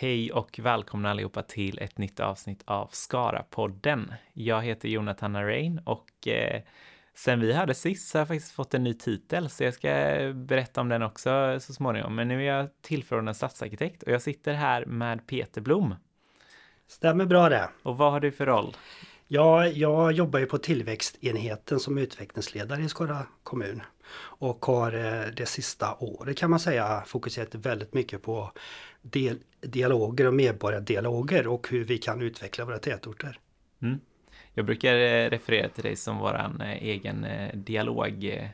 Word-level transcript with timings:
Hej 0.00 0.32
och 0.32 0.58
välkomna 0.62 1.10
allihopa 1.10 1.42
till 1.42 1.78
ett 1.78 1.98
nytt 1.98 2.20
avsnitt 2.20 2.62
av 2.64 2.88
Skara-podden. 2.92 4.14
Jag 4.32 4.62
heter 4.62 4.88
Jonathan 4.88 5.36
Arain 5.36 5.78
och 5.84 6.28
eh, 6.28 6.62
sen 7.14 7.40
vi 7.40 7.52
hörde 7.52 7.74
sist 7.74 8.08
så 8.08 8.18
har 8.18 8.20
jag 8.20 8.28
faktiskt 8.28 8.52
fått 8.52 8.74
en 8.74 8.84
ny 8.84 8.94
titel 8.94 9.50
så 9.50 9.64
jag 9.64 9.74
ska 9.74 9.88
berätta 10.34 10.80
om 10.80 10.88
den 10.88 11.02
också 11.02 11.60
så 11.60 11.72
småningom. 11.72 12.14
Men 12.14 12.28
nu 12.28 12.46
är 12.46 12.56
jag 12.56 12.68
tillförordnad 12.82 13.36
stadsarkitekt 13.36 14.02
och 14.02 14.12
jag 14.12 14.22
sitter 14.22 14.54
här 14.54 14.86
med 14.86 15.26
Peter 15.26 15.60
Blom. 15.60 15.94
Stämmer 16.86 17.24
bra 17.24 17.48
det. 17.48 17.68
Och 17.82 17.96
vad 17.96 18.12
har 18.12 18.20
du 18.20 18.32
för 18.32 18.46
roll? 18.46 18.76
Ja, 19.30 19.66
jag 19.66 20.12
jobbar 20.12 20.38
ju 20.38 20.46
på 20.46 20.58
tillväxtenheten 20.58 21.80
som 21.80 21.98
utvecklingsledare 21.98 22.82
i 22.82 22.88
Skara 22.88 23.26
kommun. 23.42 23.82
Och 24.20 24.66
har 24.66 24.92
eh, 24.92 25.30
det 25.36 25.46
sista 25.46 25.94
året 25.94 26.38
kan 26.38 26.50
man 26.50 26.60
säga 26.60 27.02
fokuserat 27.06 27.54
väldigt 27.54 27.94
mycket 27.94 28.22
på 28.22 28.52
del, 29.02 29.38
dialoger 29.60 30.26
och 30.26 30.34
medborgardialoger 30.34 31.46
och 31.46 31.68
hur 31.70 31.84
vi 31.84 31.98
kan 31.98 32.22
utveckla 32.22 32.64
våra 32.64 32.78
tätorter. 32.78 33.38
Mm. 33.82 34.00
Jag 34.54 34.64
brukar 34.64 34.94
eh, 34.94 35.30
referera 35.30 35.68
till 35.68 35.84
dig 35.84 35.96
som 35.96 36.18
våran 36.18 36.60
eh, 36.60 36.82
egen 36.82 37.26
dialog 37.54 38.24
Eh, 38.24 38.48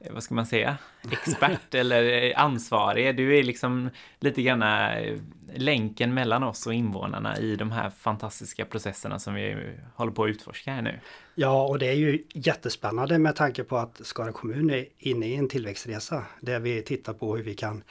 Eh, 0.00 0.12
vad 0.12 0.22
ska 0.22 0.34
man 0.34 0.46
säga, 0.46 0.78
expert 1.10 1.74
eller 1.74 2.24
eh, 2.24 2.42
ansvarig. 2.42 3.16
Du 3.16 3.38
är 3.38 3.42
liksom 3.42 3.90
lite 4.20 4.42
grann 4.42 4.62
eh, 4.62 5.18
länken 5.54 6.14
mellan 6.14 6.42
oss 6.42 6.66
och 6.66 6.74
invånarna 6.74 7.38
i 7.38 7.56
de 7.56 7.70
här 7.70 7.90
fantastiska 7.90 8.64
processerna 8.64 9.18
som 9.18 9.34
vi 9.34 9.74
håller 9.94 10.12
på 10.12 10.24
att 10.24 10.30
utforska 10.30 10.72
här 10.72 10.82
nu. 10.82 11.00
Ja, 11.34 11.66
och 11.66 11.78
det 11.78 11.86
är 11.86 11.94
ju 11.94 12.24
jättespännande 12.34 13.18
med 13.18 13.36
tanke 13.36 13.64
på 13.64 13.76
att 13.76 14.00
Skara 14.06 14.32
kommun 14.32 14.70
är 14.70 14.86
inne 14.98 15.26
i 15.26 15.36
en 15.36 15.48
tillväxtresa 15.48 16.24
där 16.40 16.60
vi 16.60 16.82
tittar 16.82 17.12
på 17.12 17.36
hur 17.36 17.44
vi 17.44 17.54
kan 17.54 17.82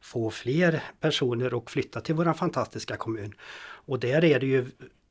få 0.00 0.30
fler 0.30 0.82
personer 1.00 1.58
att 1.58 1.70
flytta 1.70 2.00
till 2.00 2.14
våran 2.14 2.34
fantastiska 2.34 2.96
kommun. 2.96 3.32
Och 3.86 4.00
där 4.00 4.24
är 4.24 4.40
det 4.40 4.46
ju 4.46 4.66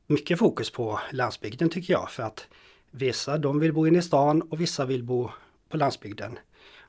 mycket 0.07 0.39
fokus 0.39 0.71
på 0.71 0.99
landsbygden 1.11 1.69
tycker 1.69 1.93
jag 1.93 2.11
för 2.11 2.23
att 2.23 2.47
vissa 2.91 3.37
de 3.37 3.59
vill 3.59 3.73
bo 3.73 3.87
inne 3.87 3.99
i 3.99 4.01
stan 4.01 4.41
och 4.41 4.61
vissa 4.61 4.85
vill 4.85 5.03
bo 5.03 5.31
på 5.69 5.77
landsbygden. 5.77 6.39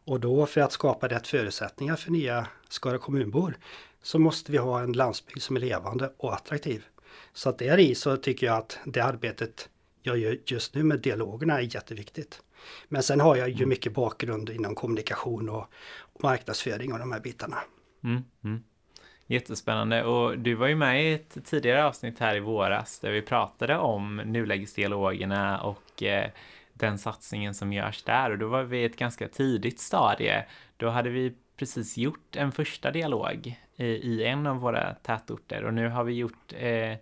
Och 0.07 0.21
då 0.21 0.47
för 0.47 0.61
att 0.61 0.73
skapa 0.73 1.09
rätt 1.09 1.27
förutsättningar 1.27 1.97
för 1.97 2.11
nya 2.11 2.47
Skara 2.69 2.99
kommunbor 2.99 3.57
så 4.03 4.19
måste 4.19 4.53
vi 4.53 4.59
ha 4.59 4.81
en 4.81 4.93
landsbygd 4.93 5.43
som 5.43 5.57
är 5.57 5.61
levande 5.61 6.13
och 6.17 6.35
attraktiv. 6.35 6.85
Så 7.33 7.49
att 7.49 7.59
där 7.59 7.79
i 7.79 7.95
så 7.95 8.17
tycker 8.17 8.47
jag 8.47 8.57
att 8.57 8.79
det 8.85 9.01
arbetet 9.01 9.69
jag 10.03 10.19
gör 10.19 10.39
just 10.47 10.75
nu 10.75 10.83
med 10.83 11.01
dialogerna 11.01 11.59
är 11.59 11.75
jätteviktigt. 11.75 12.43
Men 12.89 13.03
sen 13.03 13.21
har 13.21 13.37
jag 13.37 13.49
ju 13.49 13.55
mm. 13.55 13.69
mycket 13.69 13.95
bakgrund 13.95 14.51
inom 14.51 14.75
kommunikation 14.75 15.49
och 15.49 15.67
marknadsföring 16.23 16.93
och 16.93 16.99
de 16.99 17.13
här 17.13 17.21
bitarna. 17.21 17.57
Mm, 18.05 18.25
mm. 18.45 18.63
Jättespännande 19.27 20.05
och 20.05 20.39
du 20.39 20.55
var 20.55 20.67
ju 20.67 20.77
med 20.77 21.05
i 21.05 21.13
ett 21.13 21.37
tidigare 21.45 21.85
avsnitt 21.85 22.19
här 22.19 22.37
i 22.37 22.41
våras 22.41 23.01
där 23.01 23.11
vi 23.11 23.23
pratade 23.23 23.77
om 23.77 24.17
nulägesdialogerna 24.17 25.61
och 25.61 26.03
eh, 26.03 26.31
den 26.79 26.99
satsningen 26.99 27.55
som 27.55 27.73
görs 27.73 28.03
där 28.03 28.31
och 28.31 28.39
då 28.39 28.49
var 28.49 28.63
vi 28.63 28.79
i 28.79 28.85
ett 28.85 28.97
ganska 28.97 29.29
tidigt 29.29 29.81
stadie. 29.81 30.45
Då 30.77 30.89
hade 30.89 31.11
vi 31.11 31.35
precis 31.57 31.97
gjort 31.97 32.37
en 32.37 32.53
första 32.53 32.91
dialog 32.91 33.61
i, 33.77 33.85
i 33.85 34.25
en 34.25 34.47
av 34.47 34.57
våra 34.57 34.95
tätorter 34.95 35.65
och 35.65 35.75
nu 35.75 35.89
har 35.89 36.05
vi 36.05 36.13
gjort 36.13 36.53
eh, 36.59 36.95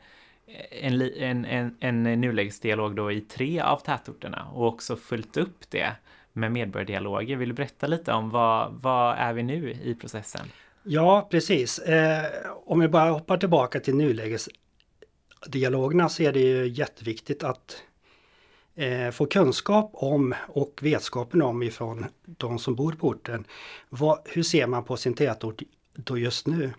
en, 0.71 1.03
en, 1.03 1.45
en, 1.45 1.77
en 1.81 2.21
nulägesdialog 2.21 2.97
då 2.97 3.13
i 3.13 3.21
tre 3.21 3.61
av 3.61 3.77
tätorterna 3.77 4.49
och 4.53 4.67
också 4.67 4.97
följt 4.97 5.37
upp 5.37 5.71
det 5.71 5.93
med 6.33 6.53
medborgardialoger. 6.53 7.37
Vill 7.37 7.49
du 7.49 7.55
berätta 7.55 7.87
lite 7.87 8.13
om 8.13 8.31
vad, 8.31 8.73
vad 8.73 9.17
är 9.19 9.33
vi 9.33 9.43
nu 9.43 9.71
i 9.71 9.95
processen? 9.95 10.47
Ja, 10.83 11.29
precis. 11.31 11.79
Eh, 11.79 12.25
om 12.67 12.81
vi 12.81 12.89
bara 12.89 13.11
hoppar 13.11 13.37
tillbaka 13.37 13.81
till 13.81 13.95
nulägesdialogerna 13.95 16.09
så 16.09 16.23
är 16.23 16.33
det 16.33 16.41
ju 16.41 16.69
jätteviktigt 16.69 17.45
att 17.45 17.83
eh, 18.75 19.11
få 19.11 19.27
kunskap 19.27 19.91
om 19.93 20.35
och 20.49 20.81
vetskapen 20.83 21.43
om 21.43 21.63
ifrån 21.63 22.07
de 22.25 22.59
som 22.59 22.75
bor 22.75 22.93
på 22.93 23.09
orten. 23.09 23.45
Vad, 23.89 24.19
hur 24.25 24.43
ser 24.43 24.67
man 24.67 24.85
på 24.85 24.97
sin 24.97 25.15
tätort 25.15 25.63
då 25.95 26.19
just 26.19 26.47
nu? 26.47 26.73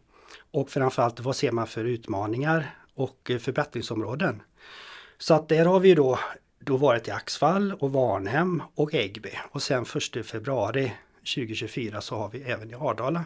Och 0.52 0.70
framförallt 0.70 1.20
vad 1.20 1.36
ser 1.36 1.52
man 1.52 1.68
för 1.68 1.86
utmaningar 1.86 2.76
och 2.94 3.32
eh, 3.32 3.38
förbättringsområden? 3.38 4.42
Så 5.18 5.34
att 5.34 5.50
där 5.50 5.66
har 5.66 5.80
vi 5.80 5.96
då, 5.96 6.20
då 6.60 6.78
varit 6.78 7.08
i 7.08 7.12
Axvall 7.12 7.74
och 7.80 7.92
Varnhem 7.92 8.64
och 8.76 8.94
Äggby 8.94 9.32
och 9.52 9.64
sen 9.64 9.86
1 10.16 10.26
februari 10.26 10.94
2024 11.36 12.02
så 12.02 12.16
har 12.16 12.30
vi 12.30 12.42
även 12.42 12.72
i 12.72 12.74
Ardala. 12.74 13.24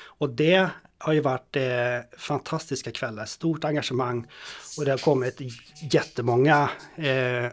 Och 0.00 0.30
det 0.30 0.68
har 0.98 1.12
ju 1.12 1.20
varit 1.20 1.56
eh, 1.56 2.18
fantastiska 2.18 2.90
kvällar, 2.92 3.24
stort 3.24 3.64
engagemang 3.64 4.26
och 4.78 4.84
det 4.84 4.90
har 4.90 4.98
kommit 4.98 5.40
jättemånga 5.92 6.70
eh, 6.96 7.52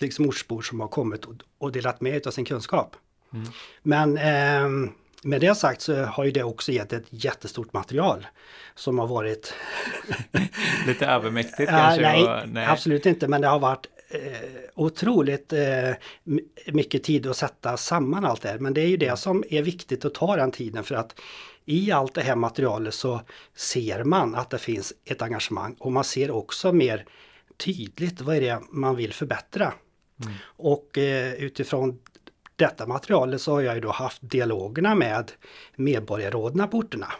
liksom 0.00 0.28
ortsbor 0.28 0.62
som 0.62 0.80
har 0.80 0.88
kommit 0.88 1.24
och, 1.24 1.34
och 1.58 1.72
delat 1.72 2.00
med 2.00 2.26
av 2.26 2.30
sin 2.30 2.44
kunskap. 2.44 2.96
Mm. 3.32 3.46
Men 3.82 4.18
eh, 4.18 4.90
med 5.22 5.40
det 5.40 5.54
sagt 5.54 5.80
så 5.80 6.04
har 6.04 6.24
ju 6.24 6.30
det 6.30 6.42
också 6.42 6.72
gett 6.72 6.92
ett 6.92 7.06
jättestort 7.10 7.72
material 7.72 8.26
som 8.74 8.98
har 8.98 9.06
varit... 9.06 9.54
Lite 10.86 11.06
övermäktigt 11.06 11.70
kanske? 11.70 12.02
nej, 12.02 12.22
och, 12.22 12.48
nej, 12.48 12.66
absolut 12.66 13.06
inte 13.06 13.28
men 13.28 13.40
det 13.40 13.48
har 13.48 13.58
varit 13.58 13.86
eh, 14.08 14.20
otroligt 14.74 15.52
eh, 15.52 15.90
mycket 16.66 17.04
tid 17.04 17.26
att 17.26 17.36
sätta 17.36 17.76
samman 17.76 18.24
allt 18.24 18.42
det 18.42 18.48
här. 18.48 18.58
Men 18.58 18.74
det 18.74 18.80
är 18.80 18.86
ju 18.86 18.96
det 18.96 19.06
mm. 19.06 19.16
som 19.16 19.44
är 19.50 19.62
viktigt 19.62 20.04
att 20.04 20.14
ta 20.14 20.36
den 20.36 20.50
tiden 20.50 20.84
för 20.84 20.94
att 20.94 21.20
i 21.64 21.92
allt 21.92 22.14
det 22.14 22.22
här 22.22 22.36
materialet 22.36 22.94
så 22.94 23.20
ser 23.56 24.04
man 24.04 24.34
att 24.34 24.50
det 24.50 24.58
finns 24.58 24.92
ett 25.04 25.22
engagemang 25.22 25.76
och 25.78 25.92
man 25.92 26.04
ser 26.04 26.30
också 26.30 26.72
mer 26.72 27.04
tydligt 27.56 28.20
vad 28.20 28.36
är 28.36 28.40
det 28.40 28.60
man 28.70 28.96
vill 28.96 29.12
förbättra. 29.12 29.72
Mm. 30.22 30.34
Och 30.46 30.98
eh, 30.98 31.34
utifrån 31.34 31.98
detta 32.56 32.86
materialet 32.86 33.40
så 33.40 33.52
har 33.52 33.60
jag 33.60 33.74
ju 33.74 33.80
då 33.80 33.90
haft 33.90 34.18
dialogerna 34.22 34.94
med 34.94 35.32
medborgarråden 35.76 36.68
på 36.68 36.78
orterna. 36.78 37.12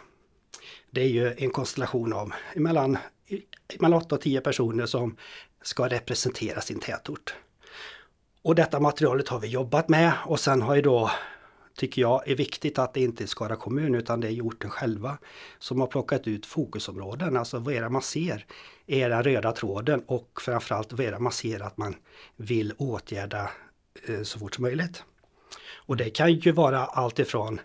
Det 0.91 1.01
är 1.01 1.07
ju 1.07 1.33
en 1.37 1.49
konstellation 1.49 2.13
av 2.13 2.33
mellan, 2.55 2.97
mellan 3.79 4.01
8 4.01 4.15
och 4.15 4.21
10 4.21 4.41
personer 4.41 4.85
som 4.85 5.17
ska 5.61 5.87
representera 5.87 6.61
sin 6.61 6.79
tätort. 6.79 7.35
Och 8.41 8.55
detta 8.55 8.79
materialet 8.79 9.27
har 9.27 9.39
vi 9.39 9.47
jobbat 9.47 9.89
med 9.89 10.11
och 10.25 10.39
sen 10.39 10.61
har 10.61 10.75
ju 10.75 10.81
då 10.81 11.11
tycker 11.75 12.01
jag 12.01 12.27
är 12.27 12.35
viktigt 12.35 12.79
att 12.79 12.93
det 12.93 13.01
inte 13.01 13.23
är 13.23 13.27
Skara 13.27 13.55
kommun 13.55 13.95
utan 13.95 14.19
det 14.19 14.27
är 14.27 14.41
orten 14.41 14.69
själva 14.69 15.17
som 15.59 15.79
har 15.79 15.87
plockat 15.87 16.27
ut 16.27 16.45
fokusområden. 16.45 17.37
Alltså 17.37 17.59
vad 17.59 17.73
är 17.73 17.81
det 17.81 17.89
man 17.89 18.01
ser 18.01 18.45
är 18.87 19.09
den 19.09 19.23
röda 19.23 19.51
tråden 19.51 20.03
och 20.07 20.41
framförallt 20.41 20.93
vad 20.93 21.01
är 21.01 21.11
det 21.11 21.19
man 21.19 21.31
ser 21.31 21.59
att 21.59 21.77
man 21.77 21.95
vill 22.35 22.73
åtgärda 22.77 23.49
eh, 24.07 24.21
så 24.21 24.39
fort 24.39 24.55
som 24.55 24.61
möjligt. 24.61 25.03
Och 25.87 25.97
det 25.97 26.09
kan 26.09 26.33
ju 26.33 26.51
vara 26.51 26.85
allt 26.85 27.19
ifrån 27.19 27.59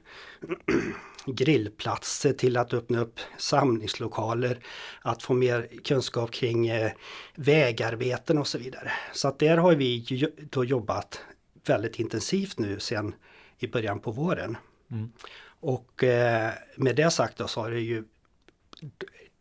grillplatser 1.27 2.33
till 2.33 2.57
att 2.57 2.75
öppna 2.75 3.01
upp 3.01 3.21
samlingslokaler, 3.39 4.59
att 5.03 5.23
få 5.23 5.35
mer 5.35 5.69
kunskap 5.85 6.31
kring 6.31 6.69
eh, 6.69 6.93
vägarbeten 7.35 8.39
och 8.39 8.47
så 8.47 8.59
vidare. 8.59 8.93
Så 9.13 9.29
att 9.29 9.39
där 9.39 9.57
har 9.57 9.75
vi 9.75 10.05
då 10.51 10.65
jobbat 10.65 11.21
väldigt 11.67 11.99
intensivt 11.99 12.59
nu 12.59 12.81
sen 12.81 13.15
i 13.63 13.69
början 13.69 14.01
på 14.01 14.11
våren. 14.11 14.57
Mm. 14.91 15.13
Och 15.61 16.05
eh, 16.05 16.53
med 16.77 16.97
det 16.97 17.11
sagt 17.11 17.39
då 17.39 17.49
så 17.49 17.61
har 17.61 17.71
det 17.71 17.81
ju 17.81 18.05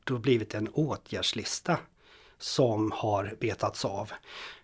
då 0.04 0.18
blivit 0.18 0.56
en 0.56 0.68
åtgärdslista 0.68 1.78
som 2.38 2.92
har 2.92 3.36
betats 3.40 3.86
av. 3.86 4.12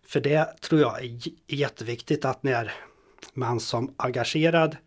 För 0.04 0.20
det 0.20 0.62
tror 0.62 0.82
jag 0.82 1.06
är 1.06 1.20
jätteviktigt 1.48 2.26
att 2.26 2.44
när 2.44 2.74
man 3.34 3.60
som 3.60 3.94
engagerad 3.98 4.78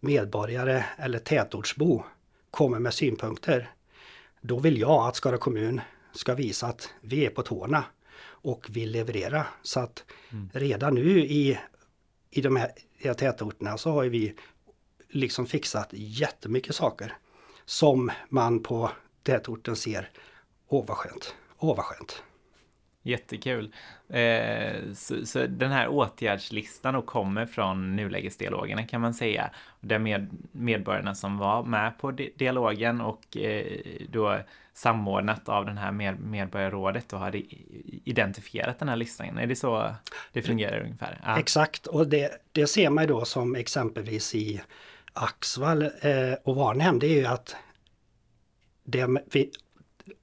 medborgare 0.00 0.84
eller 0.98 1.18
tätortsbo 1.18 2.04
kommer 2.50 2.78
med 2.78 2.94
synpunkter. 2.94 3.70
Då 4.40 4.58
vill 4.58 4.80
jag 4.80 5.08
att 5.08 5.16
Skara 5.16 5.38
kommun 5.38 5.80
ska 6.12 6.34
visa 6.34 6.66
att 6.66 6.90
vi 7.00 7.26
är 7.26 7.30
på 7.30 7.42
tårna 7.42 7.84
och 8.22 8.66
vill 8.70 8.90
leverera. 8.90 9.46
Så 9.62 9.80
att 9.80 10.04
mm. 10.32 10.50
redan 10.52 10.94
nu 10.94 11.20
i, 11.20 11.58
i 12.30 12.40
de 12.40 12.56
här 12.56 12.72
tätorterna 13.14 13.78
så 13.78 13.90
har 13.90 14.04
vi 14.04 14.34
liksom 15.08 15.46
fixat 15.46 15.88
jättemycket 15.92 16.74
saker 16.74 17.12
som 17.64 18.10
man 18.28 18.62
på 18.62 18.90
tätorten 19.22 19.76
ser, 19.76 20.10
åh 20.68 20.84
vad 20.86 20.96
skönt, 20.96 21.34
åh 21.58 21.76
vad 21.76 21.84
skönt. 21.84 22.22
Jättekul. 23.02 23.74
Eh, 24.08 24.92
så, 24.94 25.26
så, 25.26 25.46
den 25.46 25.72
här 25.72 25.88
åtgärdslistan 25.88 26.94
då 26.94 27.02
kommer 27.02 27.46
från 27.46 27.96
nulägesdialogerna 27.96 28.86
kan 28.86 29.00
man 29.00 29.14
säga. 29.14 29.50
Där 29.80 29.98
med, 29.98 30.28
medborgarna 30.52 31.14
som 31.14 31.38
var 31.38 31.62
med 31.62 31.98
på 31.98 32.10
dialogen 32.10 33.00
och 33.00 33.36
eh, 33.36 33.82
då 34.08 34.38
samordnat 34.74 35.48
av 35.48 35.66
den 35.66 35.78
här 35.78 35.92
med, 35.92 36.20
medborgarrådet 36.20 37.12
och 37.12 37.18
hade 37.18 37.38
identifierat 38.04 38.78
den 38.78 38.88
här 38.88 38.96
listan. 38.96 39.38
Är 39.38 39.46
det 39.46 39.56
så 39.56 39.94
det 40.32 40.42
fungerar 40.42 40.80
ungefär? 40.80 41.20
Ja. 41.24 41.38
Exakt, 41.38 41.86
och 41.86 42.06
det, 42.08 42.30
det 42.52 42.66
ser 42.66 42.90
man 42.90 43.04
ju 43.04 43.08
då 43.08 43.24
som 43.24 43.56
exempelvis 43.56 44.34
i 44.34 44.60
Axvall 45.12 45.82
eh, 45.82 46.32
och 46.44 46.56
Varnhem, 46.56 46.98
det 46.98 47.06
är 47.06 47.14
ju 47.20 47.26
att 47.26 47.56
det, 48.84 49.06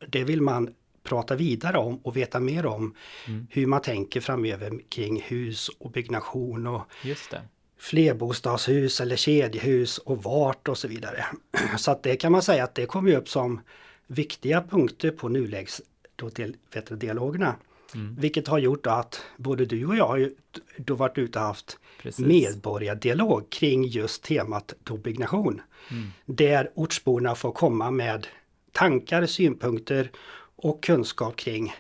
det 0.08 0.24
vill 0.24 0.42
man 0.42 0.74
prata 1.04 1.36
vidare 1.36 1.78
om 1.78 1.98
och 1.98 2.18
veta 2.18 2.40
mer 2.40 2.66
om 2.66 2.96
Mm. 3.28 3.48
hur 3.52 3.66
man 3.68 3.82
tänker 3.82 4.22
framöver 4.22 4.80
kring 4.90 5.22
hus 5.22 5.70
och 5.80 5.92
byggnation 5.92 6.68
och 6.68 6.82
Just 7.04 7.32
det. 7.32 7.42
flerbostadshus 7.80 9.02
eller 9.02 9.16
kedjehus 9.16 9.98
och 9.98 10.24
vart 10.24 10.68
och 10.68 10.78
så 10.78 10.88
vidare. 10.88 11.26
Så 11.78 11.92
att 11.92 12.04
det 12.04 12.16
kan 12.16 12.32
man 12.32 12.42
säga 12.42 12.64
att 12.64 12.76
det 12.76 12.86
kommer 12.86 13.16
upp 13.16 13.30
som 13.30 13.62
viktiga 14.08 14.62
punkter 14.62 15.12
på 15.12 15.30
nulägs 15.30 15.82
då 16.16 16.30
del, 16.30 16.56
vet 16.74 16.86
du, 16.86 16.96
dialogerna. 16.96 17.56
Mm. 17.96 18.16
Vilket 18.20 18.48
har 18.48 18.60
gjort 18.60 18.88
att 18.88 19.22
både 19.38 19.66
du 19.66 19.86
och 19.86 19.96
jag 19.96 20.08
har 20.08 20.32
då 20.78 20.96
varit 20.96 21.18
ute 21.18 21.40
och 21.40 21.46
haft 21.46 21.80
Precis. 22.02 22.26
medborgardialog 22.26 23.50
kring 23.50 23.84
just 23.84 24.24
temat 24.24 24.74
då 24.84 24.98
byggnation. 24.98 25.62
Mm. 25.92 26.08
Där 26.26 26.72
ortsborna 26.76 27.36
får 27.36 27.52
komma 27.52 27.92
med 27.92 28.28
tankar, 28.72 29.26
synpunkter 29.26 30.12
och 30.56 30.84
kunskap 30.84 31.36
kring 31.36 31.74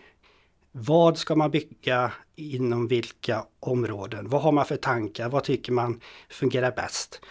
vad 0.72 1.18
ska 1.18 1.36
man 1.36 1.52
bygga 1.52 2.12
inom 2.36 2.88
vilka 2.88 3.46
områden? 3.60 4.30
Vad 4.30 4.42
har 4.42 4.52
man 4.52 4.66
för 4.66 4.76
tankar? 4.76 5.30
Vad 5.30 5.44
tycker 5.44 5.72
man 5.72 6.02
fungerar 6.30 6.72
bäst? 6.72 7.22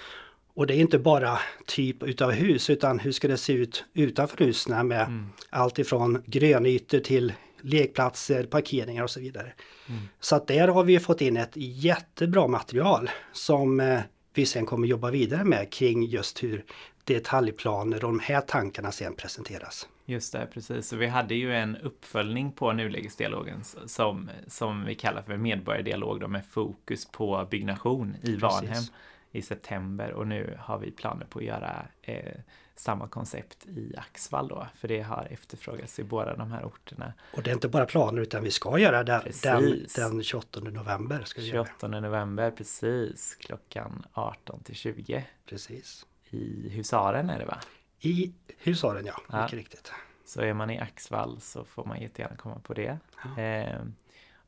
Och 0.56 0.66
det 0.66 0.74
är 0.74 0.80
inte 0.80 0.98
bara 0.98 1.38
typ 1.66 2.02
utav 2.02 2.30
hus 2.30 2.70
utan 2.70 2.98
hur 2.98 3.12
ska 3.12 3.28
det 3.28 3.36
se 3.36 3.52
ut 3.52 3.84
utanför 3.94 4.44
husen 4.44 4.88
med 4.88 5.02
Mm. 5.02 5.26
allt 5.50 5.78
ifrån 5.78 6.22
grönytor 6.26 6.98
till 6.98 7.32
lekplatser, 7.60 8.44
parkeringar 8.44 9.02
och 9.02 9.10
så 9.10 9.20
vidare. 9.20 9.52
Mm. 9.88 10.00
Så 10.20 10.36
att 10.36 10.46
där 10.46 10.68
har 10.68 10.84
vi 10.84 11.00
fått 11.00 11.20
in 11.20 11.36
ett 11.36 11.52
jättebra 11.54 12.46
material 12.46 13.10
som 13.32 13.80
eh, 13.80 14.00
vi 14.34 14.46
sen 14.46 14.66
kommer 14.66 14.88
jobba 14.88 15.10
vidare 15.10 15.44
med 15.44 15.72
kring 15.72 16.04
just 16.04 16.42
hur 16.42 16.64
detaljplaner 17.04 17.96
och 18.04 18.12
de 18.12 18.20
här 18.20 18.40
tankarna 18.40 18.92
sen 18.92 19.14
presenteras. 19.14 19.88
Just 20.06 20.32
det, 20.32 20.48
precis. 20.54 20.92
Vi 20.92 21.06
hade 21.06 21.34
ju 21.34 21.54
en 21.54 21.76
uppföljning 21.76 22.52
på 22.52 22.72
nulägesdialogen 22.72 23.64
som, 23.86 24.30
som 24.46 24.84
vi 24.84 24.94
kallar 24.94 25.22
för 25.22 25.36
medborgardialog 25.36 26.20
då, 26.20 26.28
med 26.28 26.46
fokus 26.50 27.06
på 27.06 27.46
byggnation 27.50 28.16
i 28.22 28.36
Varnhem 28.36 28.84
i 29.32 29.42
september 29.42 30.12
och 30.12 30.26
nu 30.26 30.58
har 30.60 30.78
vi 30.78 30.90
planer 30.90 31.26
på 31.26 31.38
att 31.38 31.44
göra 31.44 31.86
eh, 32.02 32.32
samma 32.76 33.08
koncept 33.08 33.66
i 33.66 33.94
Axvall 33.96 34.48
då, 34.48 34.66
för 34.74 34.88
det 34.88 35.00
har 35.02 35.28
efterfrågats 35.30 35.98
i 35.98 36.04
båda 36.04 36.36
de 36.36 36.52
här 36.52 36.64
orterna. 36.64 37.12
Och 37.36 37.42
det 37.42 37.50
är 37.50 37.54
inte 37.54 37.68
bara 37.68 37.86
planer 37.86 38.22
utan 38.22 38.42
vi 38.44 38.50
ska 38.50 38.78
göra 38.78 39.04
det 39.04 39.32
den, 39.42 39.86
den 39.96 40.22
28 40.22 40.60
november. 40.60 41.22
Ska 41.24 41.40
vi 41.40 41.46
göra. 41.48 41.64
28 41.66 41.88
november, 41.88 42.50
precis, 42.50 43.34
klockan 43.40 44.06
18 44.12 44.60
till 44.62 44.74
20 44.74 45.26
Precis. 45.46 46.06
i 46.30 46.68
Husaren 46.68 47.30
är 47.30 47.38
det 47.38 47.44
va? 47.46 47.58
I 48.00 48.32
Husaren 48.58 49.06
ja, 49.06 49.20
Ja. 49.30 49.42
mycket 49.42 49.58
riktigt. 49.58 49.92
Så 50.24 50.40
är 50.40 50.52
man 50.54 50.70
i 50.70 50.78
Axvall 50.78 51.40
så 51.40 51.64
får 51.64 51.84
man 51.84 52.00
jättegärna 52.00 52.36
komma 52.36 52.58
på 52.62 52.74
det. 52.74 52.98
Ja. 53.36 53.42
Eh, 53.42 53.80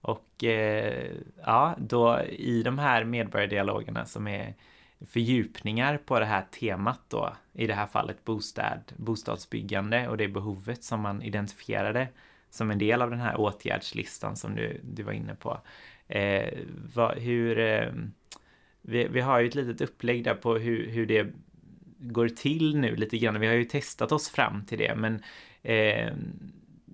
och 0.00 0.44
eh, 0.44 1.10
ja, 1.44 1.74
då 1.78 2.20
i 2.22 2.62
de 2.62 2.78
här 2.78 3.04
medborgardialogerna 3.04 4.04
som 4.04 4.28
är 4.28 4.54
fördjupningar 5.06 5.96
på 5.96 6.18
det 6.18 6.26
här 6.26 6.42
temat 6.60 7.00
då, 7.08 7.32
i 7.52 7.66
det 7.66 7.74
här 7.74 7.86
fallet 7.86 8.24
bostad, 8.24 8.92
bostadsbyggande 8.96 10.08
och 10.08 10.16
det 10.16 10.28
behovet 10.28 10.84
som 10.84 11.00
man 11.00 11.22
identifierade 11.22 12.08
som 12.50 12.70
en 12.70 12.78
del 12.78 13.02
av 13.02 13.10
den 13.10 13.20
här 13.20 13.40
åtgärdslistan 13.40 14.36
som 14.36 14.54
du, 14.54 14.80
du 14.82 15.02
var 15.02 15.12
inne 15.12 15.34
på. 15.34 15.60
Eh, 16.08 16.58
vad, 16.94 17.18
hur, 17.18 17.58
eh, 17.58 17.92
vi, 18.82 19.08
vi 19.08 19.20
har 19.20 19.40
ju 19.40 19.48
ett 19.48 19.54
litet 19.54 19.80
upplägg 19.80 20.24
där 20.24 20.34
på 20.34 20.54
hur, 20.54 20.88
hur 20.88 21.06
det 21.06 21.26
går 21.98 22.28
till 22.28 22.76
nu 22.76 22.96
lite 22.96 23.18
grann. 23.18 23.40
Vi 23.40 23.46
har 23.46 23.54
ju 23.54 23.64
testat 23.64 24.12
oss 24.12 24.30
fram 24.30 24.64
till 24.64 24.78
det, 24.78 24.94
men 24.96 25.22
eh, 25.62 26.12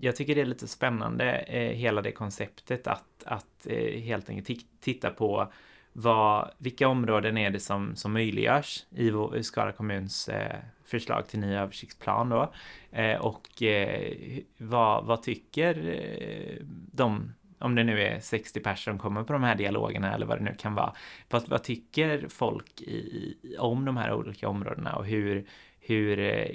jag 0.00 0.16
tycker 0.16 0.34
det 0.34 0.40
är 0.40 0.46
lite 0.46 0.68
spännande 0.68 1.38
eh, 1.38 1.76
hela 1.76 2.02
det 2.02 2.12
konceptet 2.12 2.86
att, 2.86 3.24
att 3.24 3.66
eh, 3.66 4.00
helt 4.00 4.30
enkelt 4.30 4.66
titta 4.80 5.10
på 5.10 5.52
vad, 5.92 6.50
vilka 6.58 6.88
områden 6.88 7.36
är 7.36 7.50
det 7.50 7.60
som, 7.60 7.96
som 7.96 8.12
möjliggörs 8.12 8.86
i, 8.90 9.10
vår, 9.10 9.36
i 9.36 9.42
Skara 9.42 9.72
kommuns 9.72 10.28
eh, 10.28 10.58
förslag 10.84 11.28
till 11.28 11.38
ny 11.38 11.54
översiktsplan 11.54 12.28
då. 12.28 12.52
Eh, 12.92 13.20
och 13.20 13.62
eh, 13.62 14.12
vad, 14.56 15.04
vad 15.04 15.22
tycker 15.22 15.88
eh, 15.88 16.66
de, 16.92 17.34
om 17.58 17.74
det 17.74 17.84
nu 17.84 18.02
är 18.02 18.20
60 18.20 18.60
personer 18.60 18.92
som 18.92 18.98
kommer 18.98 19.22
på 19.22 19.32
de 19.32 19.42
här 19.42 19.54
dialogerna 19.54 20.14
eller 20.14 20.26
vad 20.26 20.38
det 20.38 20.44
nu 20.44 20.54
kan 20.58 20.74
vara. 20.74 20.94
Vad, 21.30 21.48
vad 21.48 21.62
tycker 21.62 22.28
folk 22.28 22.80
i, 22.80 23.36
om 23.58 23.84
de 23.84 23.96
här 23.96 24.12
olika 24.12 24.48
områdena 24.48 24.96
och 24.96 25.06
hur, 25.06 25.46
hur 25.86 26.18
eh, 26.18 26.46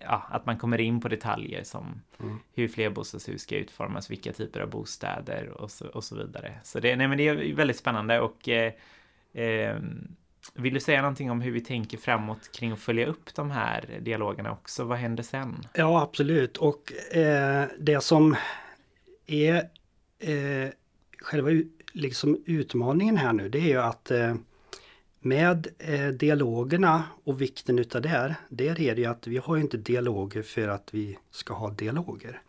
ja, 0.00 0.26
att 0.30 0.46
man 0.46 0.58
kommer 0.58 0.80
in 0.80 1.00
på 1.00 1.08
detaljer 1.08 1.62
som 1.64 2.02
Mm. 2.20 2.38
hur 2.54 2.68
flerbostadshus 2.68 3.42
ska 3.42 3.56
utformas, 3.56 4.10
vilka 4.10 4.32
typer 4.32 4.60
av 4.60 4.70
bostäder 4.70 5.48
och 5.48 5.70
så, 5.70 5.86
och 5.86 6.04
så 6.04 6.16
vidare. 6.16 6.52
Så 6.62 6.80
det, 6.80 6.96
nej, 6.96 7.08
men 7.08 7.18
det 7.18 7.28
är 7.28 7.54
väldigt 7.54 7.76
spännande 7.76 8.20
och 8.20 8.48
eh, 8.48 8.72
eh, 9.32 9.76
vill 10.54 10.74
du 10.74 10.80
säga 10.80 11.00
någonting 11.02 11.30
om 11.30 11.40
hur 11.40 11.52
vi 11.52 11.60
tänker 11.60 11.98
framåt 11.98 12.52
kring 12.52 12.72
att 12.72 12.80
följa 12.80 13.06
upp 13.06 13.34
de 13.34 13.50
här 13.50 13.98
dialogerna 14.00 14.52
också? 14.52 14.84
Vad 14.84 14.98
händer 14.98 15.22
sen? 15.22 15.54
Ja 15.74 16.02
absolut 16.02 16.56
och 16.56 16.92
eh, 17.16 17.64
det 17.78 18.00
som 18.00 18.36
är 19.26 19.56
eh, 20.18 20.70
själva 21.18 21.50
liksom 21.92 22.42
utmaningen 22.46 23.16
här 23.16 23.32
nu 23.32 23.48
det 23.48 23.58
är 23.58 23.68
ju 23.68 23.80
att 23.80 24.10
eh, 24.10 24.34
med 25.26 25.66
eh, 25.78 26.08
dialogerna 26.08 27.04
och 27.24 27.40
vikten 27.40 27.78
utav 27.78 28.02
det, 28.02 28.36
där 28.48 28.80
är 28.80 28.94
det 28.94 29.00
ju 29.00 29.06
att 29.06 29.26
vi 29.26 29.36
har 29.36 29.56
ju 29.56 29.62
inte 29.62 29.76
dialoger 29.76 30.42
för 30.42 30.68
att 30.68 30.88
vi 30.94 31.18
ska 31.30 31.54
ha 31.54 31.70
dialoger. 31.70 32.42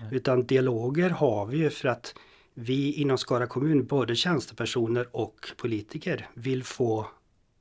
Nej. 0.00 0.08
Utan 0.16 0.46
dialoger 0.46 1.10
har 1.10 1.46
vi 1.46 1.56
ju 1.56 1.70
för 1.70 1.88
att 1.88 2.14
vi 2.54 2.92
inom 2.92 3.18
Skara 3.18 3.46
kommun, 3.46 3.86
både 3.86 4.16
tjänstepersoner 4.16 5.08
och 5.16 5.46
politiker, 5.56 6.28
vill 6.34 6.64
få 6.64 7.06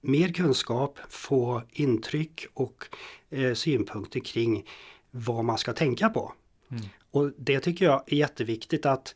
mer 0.02 0.30
kunskap, 0.30 1.00
få 1.10 1.62
intryck 1.72 2.46
och 2.54 2.86
eh, 3.30 3.54
synpunkter 3.54 4.20
kring 4.20 4.66
vad 5.12 5.46
man 5.46 5.58
ska 5.58 5.74
tänka 5.74 6.10
på. 6.10 6.34
Mm. 6.72 6.84
Och 7.12 7.32
det 7.38 7.60
tycker 7.60 7.86
jag 7.86 8.04
är 8.08 8.16
jätteviktigt 8.16 8.86
att 8.86 9.16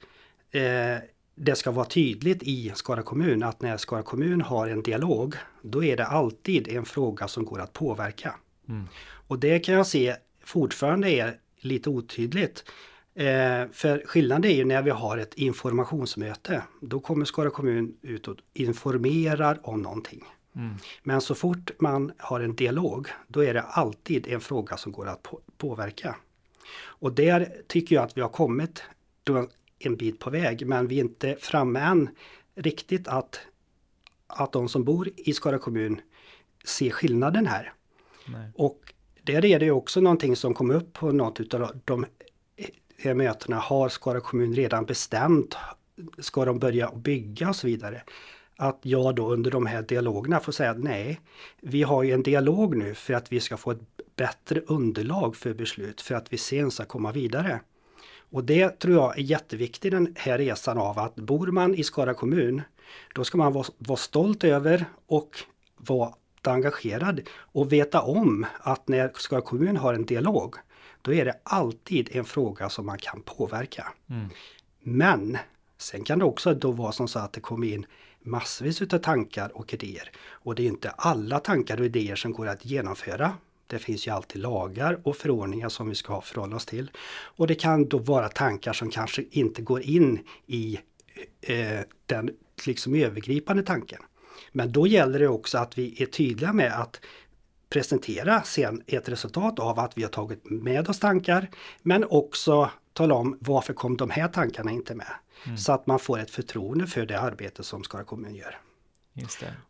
eh, 0.52 0.98
det 1.40 1.56
ska 1.56 1.72
vara 1.72 1.86
tydligt 1.86 2.44
i 2.44 2.72
Skara 2.76 3.02
kommun 3.02 3.44
att 3.44 3.62
när 3.62 3.78
Skara 3.78 4.04
kommun 4.04 4.42
har 4.42 4.68
en 4.68 4.84
dialog, 4.84 5.36
då 5.62 5.84
är 5.84 5.98
det 5.98 6.06
alltid 6.06 6.68
en 6.68 6.86
fråga 6.86 7.28
som 7.28 7.46
går 7.46 7.60
att 7.60 7.74
påverka. 7.74 8.36
Mm. 8.70 8.88
Och 9.28 9.40
det 9.40 9.60
kan 9.60 9.76
jag 9.76 9.88
se 9.88 10.16
fortfarande 10.44 11.10
är 11.12 11.38
lite 11.60 11.90
otydligt. 11.90 12.64
Eh, 13.16 13.68
för 13.72 14.06
skillnaden 14.06 14.52
är 14.52 14.56
ju 14.56 14.66
när 14.66 14.82
vi 14.82 14.90
har 14.90 15.18
ett 15.18 15.34
informationsmöte. 15.34 16.64
Då 16.82 17.00
kommer 17.00 17.26
Skara 17.26 17.50
kommun 17.50 17.98
ut 18.02 18.28
och 18.28 18.38
informerar 18.54 19.60
om 19.64 19.82
någonting. 19.82 20.24
Mm. 20.56 20.76
Men 21.04 21.22
så 21.22 21.36
fort 21.36 21.72
man 21.80 22.12
har 22.18 22.40
en 22.40 22.56
dialog, 22.56 23.08
då 23.28 23.44
är 23.44 23.54
det 23.54 23.62
alltid 23.62 24.28
en 24.28 24.42
fråga 24.42 24.78
som 24.78 24.92
går 24.92 25.08
att 25.08 25.24
på 25.24 25.40
påverka. 25.58 26.16
Och 26.80 27.14
där 27.14 27.54
tycker 27.68 27.96
jag 27.96 28.04
att 28.04 28.18
vi 28.18 28.22
har 28.22 28.30
kommit 28.30 28.84
en 29.80 29.96
bit 29.96 30.20
på 30.20 30.30
väg, 30.30 30.68
men 30.68 30.88
vi 30.88 30.96
är 30.96 31.04
inte 31.04 31.36
framme 31.40 31.80
än 31.80 32.10
riktigt 32.56 33.08
att, 33.08 33.40
att 34.28 34.52
de 34.52 34.70
som 34.70 34.84
bor 34.84 35.10
i 35.16 35.34
Skara 35.34 35.60
kommun 35.60 36.02
ser 36.66 36.90
skillnaden 36.90 37.48
här. 37.48 37.74
Nej. 38.28 38.52
Och 38.56 38.94
där 39.24 39.46
är 39.46 39.60
det 39.60 39.72
också 39.72 40.02
någonting 40.02 40.36
som 40.36 40.54
kom 40.54 40.72
upp 40.72 40.94
på 40.94 41.12
något 41.12 41.54
av 41.54 41.82
de 41.86 42.06
här 42.98 43.14
mötena. 43.14 43.56
Har 43.56 43.90
Skara 43.90 44.20
kommun 44.20 44.54
redan 44.54 44.86
bestämt? 44.86 45.56
Ska 46.18 46.46
de 46.46 46.60
börja 46.60 46.92
bygga 46.92 47.50
och 47.50 47.56
så 47.56 47.68
vidare? 47.68 48.04
Att 48.56 48.80
jag 48.82 49.16
då 49.16 49.34
under 49.34 49.52
de 49.52 49.66
här 49.66 49.82
dialogerna 49.82 50.40
får 50.40 50.52
säga 50.52 50.74
nej, 50.74 51.22
vi 51.62 51.84
har 51.84 52.04
ju 52.04 52.12
en 52.12 52.24
dialog 52.24 52.78
nu 52.78 52.94
för 52.94 53.14
att 53.14 53.32
vi 53.32 53.40
ska 53.40 53.58
få 53.58 53.72
ett 53.72 53.82
bättre 54.16 54.62
underlag 54.62 55.36
för 55.36 55.54
beslut 55.54 56.02
för 56.02 56.16
att 56.16 56.34
vi 56.34 56.38
sen 56.38 56.72
ska 56.72 56.86
komma 56.86 57.12
vidare. 57.12 57.60
Och 58.30 58.44
det 58.44 58.80
tror 58.80 58.96
jag 58.96 59.18
är 59.18 59.22
jätteviktigt 59.22 59.92
den 59.92 60.16
här 60.18 60.38
resan 60.38 60.78
av 60.78 61.00
att 61.00 61.16
bor 61.16 61.48
man 61.48 61.76
i 61.76 61.84
Skara 61.84 62.14
kommun, 62.14 62.62
då 63.16 63.24
ska 63.24 63.38
man 63.38 63.54
vara, 63.54 63.68
vara 63.78 63.98
stolt 63.98 64.44
över 64.44 64.86
och 65.06 65.38
vara 65.78 66.14
engagerad 66.44 67.22
och 67.32 67.72
veta 67.72 68.02
om 68.02 68.46
att 68.60 68.88
när 68.88 69.12
Skara 69.16 69.42
kommun 69.42 69.78
har 69.78 69.94
en 69.94 70.06
dialog, 70.06 70.56
då 71.02 71.14
är 71.14 71.26
det 71.26 71.40
alltid 71.44 72.10
en 72.12 72.26
fråga 72.26 72.70
som 72.70 72.86
man 72.86 72.98
kan 72.98 73.22
påverka. 73.22 73.88
Mm. 74.10 74.30
Men 74.84 75.38
sen 75.78 76.04
kan 76.04 76.20
det 76.20 76.26
också 76.26 76.54
då 76.54 76.72
vara 76.72 76.92
som 76.92 77.08
så 77.08 77.20
att 77.20 77.34
det 77.34 77.42
kommer 77.42 77.68
in 77.68 77.86
massvis 78.20 78.82
utav 78.82 78.98
tankar 78.98 79.58
och 79.58 79.74
idéer. 79.74 80.12
Och 80.18 80.56
det 80.56 80.64
är 80.64 80.68
inte 80.68 80.90
alla 80.90 81.40
tankar 81.40 81.80
och 81.80 81.86
idéer 81.86 82.16
som 82.16 82.34
går 82.34 82.48
att 82.48 82.66
genomföra. 82.66 83.34
Det 83.68 83.80
finns 83.80 84.08
ju 84.08 84.12
alltid 84.12 84.42
lagar 84.42 85.00
och 85.04 85.18
förordningar 85.18 85.70
som 85.70 85.90
vi 85.90 85.96
ska 85.96 86.22
förhålla 86.22 86.56
oss 86.56 86.66
till. 86.66 86.92
Och 87.10 87.48
det 87.48 87.56
kan 87.56 87.90
då 87.90 87.98
vara 87.98 88.30
tankar 88.30 88.74
som 88.74 88.90
kanske 88.90 89.24
inte 89.32 89.62
går 89.62 89.82
in 89.82 90.20
i 90.46 90.80
eh, 91.42 91.80
den 92.06 92.30
liksom 92.66 92.96
övergripande 92.96 93.64
tanken. 93.64 94.02
Men 94.52 94.72
då 94.72 94.88
gäller 94.88 95.20
det 95.20 95.28
också 95.28 95.58
att 95.58 95.78
vi 95.78 96.04
är 96.04 96.06
tydliga 96.06 96.54
med 96.54 96.82
att 96.82 97.02
presentera 97.70 98.42
sen 98.42 98.84
ett 98.88 99.10
resultat 99.10 99.60
av 99.60 99.80
att 99.80 99.98
vi 99.98 100.04
har 100.04 100.10
tagit 100.10 100.50
med 100.50 100.90
oss 100.90 101.00
tankar 101.00 101.50
men 101.82 102.04
också 102.10 102.72
tala 102.94 103.16
om 103.16 103.38
varför 103.42 103.74
kom 103.74 103.98
de 103.98 104.10
här 104.10 104.28
tankarna 104.28 104.72
inte 104.72 104.96
med. 104.96 105.14
Mm. 105.46 105.58
Så 105.58 105.72
att 105.72 105.88
man 105.88 106.00
får 106.00 106.20
ett 106.20 106.32
förtroende 106.32 106.88
för 106.88 107.06
det 107.06 107.20
arbete 107.20 107.64
som 107.64 107.84
Skara 107.84 108.04
kommun 108.04 108.36
gör. 108.36 108.60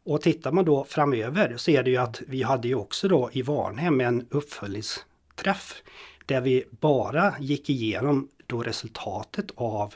Och 0.04 0.22
tittar 0.22 0.52
man 0.52 0.66
då 0.66 0.84
framöver 0.84 1.58
så 1.58 1.72
är 1.72 1.84
det 1.84 1.90
ju 1.90 1.98
att 1.98 2.22
vi 2.28 2.44
hade 2.44 2.68
ju 2.68 2.76
också 2.76 3.08
då 3.08 3.30
i 3.34 3.42
Varnhem 3.42 4.02
en 4.02 4.28
uppföljningsträff 4.30 5.84
där 6.26 6.42
vi 6.42 6.64
bara 6.70 7.34
gick 7.40 7.70
igenom 7.70 8.28
då 8.48 8.64
resultatet 8.64 9.52
av 9.56 9.94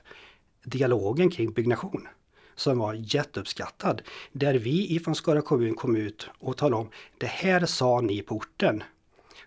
dialogen 0.63 1.29
kring 1.29 1.53
byggnation 1.53 2.07
som 2.55 2.79
var 2.79 2.93
jätteuppskattad. 2.93 4.01
Där 4.31 4.53
vi 4.53 4.95
ifrån 4.95 5.15
Skara 5.15 5.41
kommun 5.41 5.75
kom 5.75 5.95
ut 5.95 6.29
och 6.39 6.57
talade 6.57 6.81
om 6.81 6.89
det 7.17 7.27
här 7.27 7.65
sa 7.65 8.01
ni 8.01 8.21
på 8.21 8.35
orten. 8.35 8.83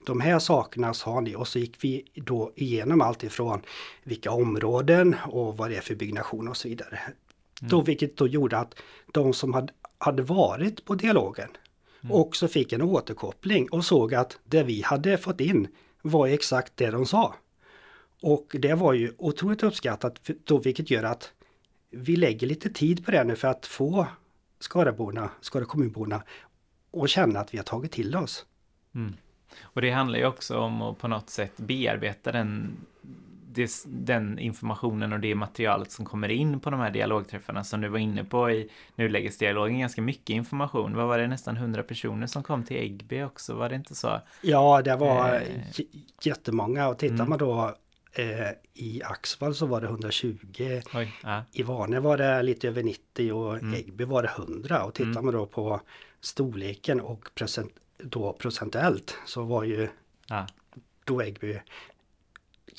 De 0.07 0.21
här 0.21 0.39
sakerna 0.39 0.95
sa 0.95 1.21
ni 1.21 1.35
och 1.37 1.49
så 1.49 1.59
gick 1.59 1.85
vi 1.85 2.05
då 2.15 2.53
igenom 2.55 3.01
allt 3.01 3.25
ifrån 3.25 3.63
vilka 4.03 4.31
områden 4.31 5.17
och 5.27 5.57
vad 5.57 5.71
det 5.71 5.77
är 5.77 5.81
för 5.81 5.95
byggnation 5.95 6.49
och 6.49 6.57
så 6.57 6.69
vidare. 6.69 7.01
Mm. 7.61 7.71
Då, 7.71 7.81
vilket 7.81 8.17
då 8.17 8.29
gjorde 8.29 8.59
att 8.59 8.75
de 9.13 9.33
som 9.33 9.55
hade, 9.55 9.73
hade 9.99 10.23
varit 10.23 10.85
på 10.85 10.95
dialogen 10.95 11.49
mm. 12.03 12.17
också 12.17 12.49
fick 12.49 12.73
en 12.73 12.83
återkoppling 12.83 13.69
och 13.71 13.85
såg 13.85 14.15
att 14.15 14.39
det 14.45 14.63
vi 14.63 14.83
hade 14.83 15.19
fått 15.19 15.41
in 15.41 15.69
var 16.03 16.29
exakt 16.29 16.73
det 16.77 16.91
de 16.91 17.07
sa. 17.07 17.35
Och 18.23 18.57
det 18.59 18.75
var 18.75 18.93
ju 18.93 19.13
otroligt 19.19 19.63
uppskattat 19.63 20.31
då 20.45 20.59
vilket 20.59 20.91
gör 20.91 21.03
att 21.03 21.33
vi 21.91 22.17
lägger 22.17 22.47
lite 22.47 22.71
tid 22.71 23.05
på 23.05 23.11
det 23.11 23.25
nu 23.25 23.37
för 23.37 23.49
att 23.49 23.67
få 23.67 24.07
Skaraborna, 24.59 25.31
Skara 25.41 25.65
kommunborna 25.65 26.23
att 26.93 27.11
känna 27.11 27.41
att 27.41 27.55
vi 27.55 27.59
har 27.59 27.65
tagit 27.65 27.93
till 27.93 28.17
oss. 28.17 28.47
Mm. 28.95 29.15
Och 29.63 29.81
det 29.81 29.91
handlar 29.91 30.19
ju 30.19 30.27
också 30.27 30.59
om 30.59 30.83
att 30.83 30.99
på 30.99 31.09
något 31.09 31.31
sätt 31.31 31.57
bearbeta 31.57 32.33
den, 32.33 32.77
den 33.87 34.39
informationen 34.39 35.13
och 35.13 35.21
det 35.21 35.35
materialet 35.35 35.91
som 35.91 36.05
kommer 36.05 36.29
in 36.29 36.61
på 36.61 36.71
de 36.71 36.81
här 36.81 36.91
dialogträffarna 36.91 37.65
som 37.65 37.81
du 37.81 37.89
var 37.89 37.99
inne 37.99 38.25
på 38.25 38.51
i 38.51 38.71
nulägesdialogen. 38.95 39.79
Ganska 39.79 40.03
mycket 40.03 40.31
information. 40.31 40.97
Vad 40.97 41.07
var 41.07 41.19
det 41.19 41.27
nästan 41.27 41.57
100 41.57 41.83
personer 41.83 42.27
som 42.27 42.43
kom 42.43 42.65
till 42.65 42.77
Äggby 42.77 43.23
också? 43.23 43.55
Var 43.55 43.69
det 43.69 43.75
inte 43.75 43.95
så? 43.95 44.21
Ja, 44.41 44.83
det 44.83 44.97
var 44.97 45.35
eh. 45.35 45.85
jättemånga 46.23 46.89
och 46.89 46.99
tittar 46.99 47.15
mm. 47.15 47.29
man 47.29 47.39
då 47.39 47.75
Eh, 48.15 48.51
I 48.75 49.03
Axvall 49.05 49.55
så 49.55 49.67
var 49.67 49.81
det 49.81 49.87
120. 49.87 50.37
Oj, 50.95 51.13
ja. 51.23 51.43
I 51.53 51.63
Varne 51.63 52.01
var 52.01 52.17
det 52.17 52.43
lite 52.43 52.69
över 52.69 52.83
90 52.83 53.33
och 53.33 53.55
mm. 53.55 53.75
Äggby 53.75 54.05
var 54.05 54.23
det 54.23 54.29
100. 54.29 54.85
Och 54.85 54.95
tittar 54.95 55.11
mm. 55.11 55.25
man 55.25 55.35
då 55.35 55.47
på 55.47 55.81
storleken 56.21 57.01
och 57.01 57.29
procent, 57.35 57.73
då 57.99 58.33
procentuellt 58.33 59.17
så 59.27 59.43
var 59.43 59.65
ju 59.65 59.89
ja. 60.29 60.47
då 61.05 61.23
Äggby 61.23 61.61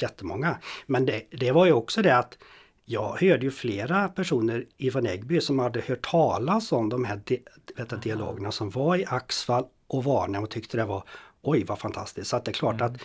jättemånga. 0.01 0.57
Men 0.85 1.05
det, 1.05 1.21
det 1.31 1.51
var 1.51 1.65
ju 1.65 1.71
också 1.71 2.01
det 2.01 2.17
att 2.17 2.37
jag 2.85 3.17
hörde 3.21 3.45
ju 3.45 3.51
flera 3.51 4.09
personer 4.09 4.65
ifrån 4.77 5.05
Äggby 5.05 5.41
som 5.41 5.59
hade 5.59 5.81
hört 5.81 6.11
talas 6.11 6.71
om 6.71 6.89
de 6.89 7.05
här 7.05 7.21
di 7.25 7.43
vet, 7.75 8.01
dialogerna 8.01 8.51
som 8.51 8.69
var 8.69 8.95
i 8.95 9.05
Axvall 9.05 9.65
och 9.87 10.03
Varne 10.03 10.39
och 10.39 10.49
tyckte 10.49 10.77
det 10.77 10.85
var 10.85 11.03
oj 11.41 11.63
vad 11.63 11.79
fantastiskt. 11.79 12.29
Så 12.29 12.35
att 12.35 12.45
det 12.45 12.51
är 12.51 12.53
klart 12.53 12.81
mm. 12.81 12.93
att 12.93 13.01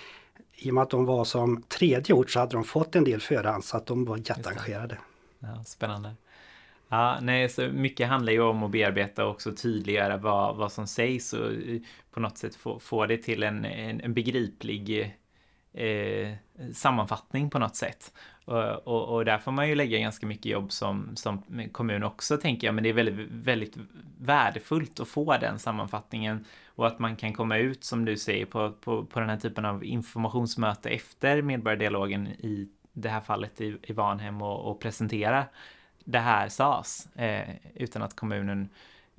i 0.55 0.71
och 0.71 0.75
med 0.75 0.83
att 0.83 0.91
de 0.91 1.05
var 1.05 1.25
som 1.25 1.63
tredje 1.63 2.15
ort 2.15 2.31
så 2.31 2.41
hade 2.41 2.53
de 2.53 2.65
fått 2.65 2.97
en 2.97 3.05
del 3.05 3.21
förhand 3.21 3.65
så 3.65 3.77
att 3.77 3.87
de 3.87 4.05
var 4.05 4.17
jätteengagerade. 4.17 4.99
Ja, 5.39 5.65
spännande. 5.67 6.15
Ja, 6.89 7.19
nej, 7.23 7.49
så 7.49 7.69
mycket 7.69 8.09
handlar 8.09 8.33
ju 8.33 8.41
om 8.41 8.63
att 8.63 8.71
bearbeta 8.71 9.25
och 9.25 9.31
också 9.31 9.53
tydliggöra 9.53 10.17
vad, 10.17 10.57
vad 10.57 10.73
som 10.73 10.87
sägs 10.87 11.33
och 11.33 11.51
på 12.11 12.21
något 12.21 12.39
sätt 12.39 12.55
få, 12.55 12.79
få 12.79 13.07
det 13.07 13.17
till 13.17 13.43
en, 13.43 13.65
en, 13.65 14.01
en 14.01 14.15
begriplig 14.15 15.17
eh, 15.73 16.33
sammanfattning 16.75 17.51
på 17.51 17.59
något 17.59 17.77
sätt. 17.77 18.13
Och, 18.45 18.89
och, 18.89 19.15
och, 19.15 19.25
där 19.25 19.39
får 19.39 19.53
man 19.53 19.69
ju 19.69 19.75
lägga 19.75 19.99
ganska 19.99 20.27
mycket 20.27 20.47
jobb 20.47 20.73
som, 20.73 21.17
som 21.17 21.43
kommun 21.73 22.03
också 22.03 22.37
tänker 22.37 22.67
jag, 22.67 22.75
men 22.75 22.85
det 22.85 22.91
är 22.91 22.95
väldigt, 22.95 23.29
väldigt 23.31 23.77
värdefullt 24.19 25.01
att 25.01 25.09
få 25.09 25.37
den 25.37 25.59
sammanfattningen 25.59 26.45
och 26.67 26.87
att 26.87 26.99
man 26.99 27.17
kan 27.17 27.33
komma 27.33 27.57
ut 27.57 27.85
som 27.85 28.05
du 28.05 28.17
säger 28.17 28.47
på, 28.47 28.73
på, 28.73 29.05
på 29.05 29.21
den 29.21 29.29
här 29.29 29.37
typen 29.37 29.65
av 29.65 29.85
informationsmöte 29.85 30.89
efter 30.91 31.43
medborgardialogen 31.43 32.27
i 32.27 32.69
det 32.93 33.09
här 33.09 33.21
fallet 33.21 33.61
i, 33.61 33.79
i 33.83 33.93
Vanhem 33.93 34.43
och, 34.43 34.71
och 34.71 34.81
presentera 34.81 35.45
det 36.05 36.19
här 36.19 36.49
sas 36.49 37.09
eh, 37.17 37.49
utan 37.75 38.03
att 38.03 38.17
kommunen 38.17 38.69
Eh, 38.69 38.71